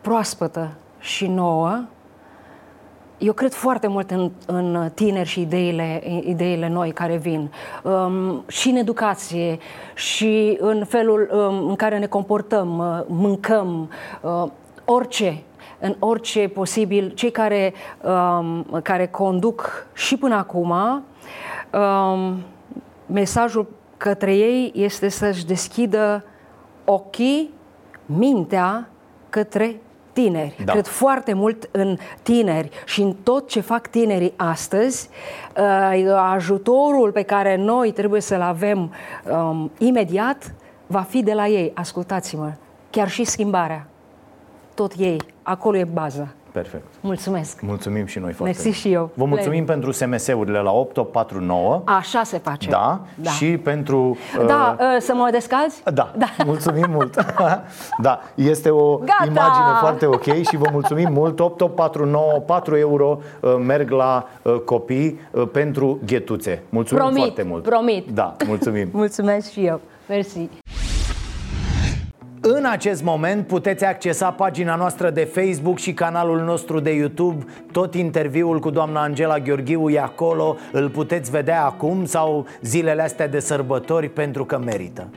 [0.00, 1.84] proaspătă și nouă,
[3.18, 7.50] eu cred foarte mult în, în tineri și ideile, ideile noi care vin.
[7.82, 9.58] Um, și în educație,
[9.94, 13.90] și în felul um, în care ne comportăm, uh, mâncăm,
[14.20, 14.44] uh,
[14.84, 15.42] orice
[15.80, 20.70] în orice posibil, cei care, um, care conduc și până acum,
[21.72, 22.42] um,
[23.06, 23.66] mesajul
[23.96, 26.24] către ei este să-și deschidă
[26.84, 27.50] ochii,
[28.06, 28.88] mintea
[29.28, 29.80] către
[30.20, 30.54] tineri.
[30.64, 30.72] Da.
[30.72, 35.08] Cred foarte mult în tineri și în tot ce fac tinerii astăzi.
[35.56, 38.92] Uh, ajutorul pe care noi trebuie să-l avem
[39.30, 40.54] um, imediat
[40.86, 41.72] va fi de la ei.
[41.74, 42.52] Ascultați-mă,
[42.90, 43.86] chiar și schimbarea.
[44.74, 46.28] Tot ei, acolo e baza.
[46.52, 46.84] Perfect.
[47.00, 47.60] Mulțumesc.
[47.60, 49.10] Mulțumim și noi foarte Mersi și eu.
[49.14, 49.78] Vă mulțumim Play.
[49.78, 51.82] pentru SMS-urile la 8849.
[51.84, 52.70] Așa se face.
[52.70, 53.00] Da.
[53.14, 53.30] da.
[53.30, 54.16] Și pentru...
[54.46, 55.82] Da, uh, să mă descalzi?
[55.94, 56.12] Da.
[56.16, 56.26] da.
[56.44, 57.24] Mulțumim mult.
[58.06, 59.24] da, este o Gata.
[59.26, 61.40] imagine foarte ok și vă mulțumim mult.
[61.40, 66.62] 8849, 4 euro uh, merg la uh, copii uh, pentru ghetuțe.
[66.68, 67.62] Mulțumim promit, foarte mult.
[67.62, 68.10] Promit.
[68.10, 68.88] Da, mulțumim.
[69.02, 69.80] Mulțumesc și eu.
[70.08, 70.48] Mersi.
[72.40, 77.44] În acest moment puteți accesa pagina noastră de Facebook și canalul nostru de YouTube.
[77.72, 80.56] Tot interviul cu doamna Angela Gheorghiu e acolo.
[80.72, 85.08] Îl puteți vedea acum sau zilele astea de sărbători pentru că merită.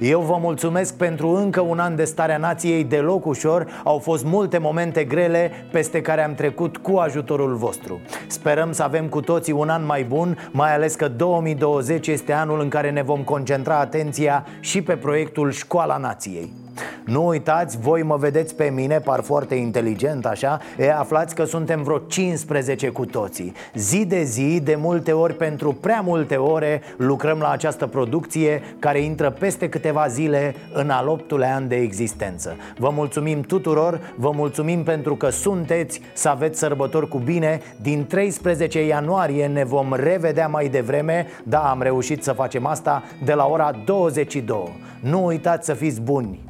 [0.00, 2.84] Eu vă mulțumesc pentru încă un an de starea nației.
[2.84, 3.66] Deloc ușor.
[3.84, 8.00] Au fost multe momente grele peste care am trecut cu ajutorul vostru.
[8.26, 12.60] Sperăm să avem cu toții un an mai bun Mai ales că 2020 este anul
[12.60, 16.60] în care ne vom concentra atenția și pe proiectul Școala Nației
[17.04, 20.60] nu uitați, voi mă vedeți pe mine, par foarte inteligent așa?
[20.78, 23.52] E, aflați că suntem vreo 15 cu toții.
[23.74, 29.00] Zi de zi, de multe ori, pentru prea multe ore Lucrăm la această producție care
[29.00, 32.56] intră peste câteva zile în al optulea an de existență.
[32.78, 37.60] Vă mulțumim tuturor, vă mulțumim pentru că sunteți, să aveți sărbători cu bine.
[37.82, 41.26] Din 13 ianuarie ne vom revedea mai devreme.
[41.42, 46.49] Da, am reușit să facem asta de la ora 22 Nu uitați să fiți buni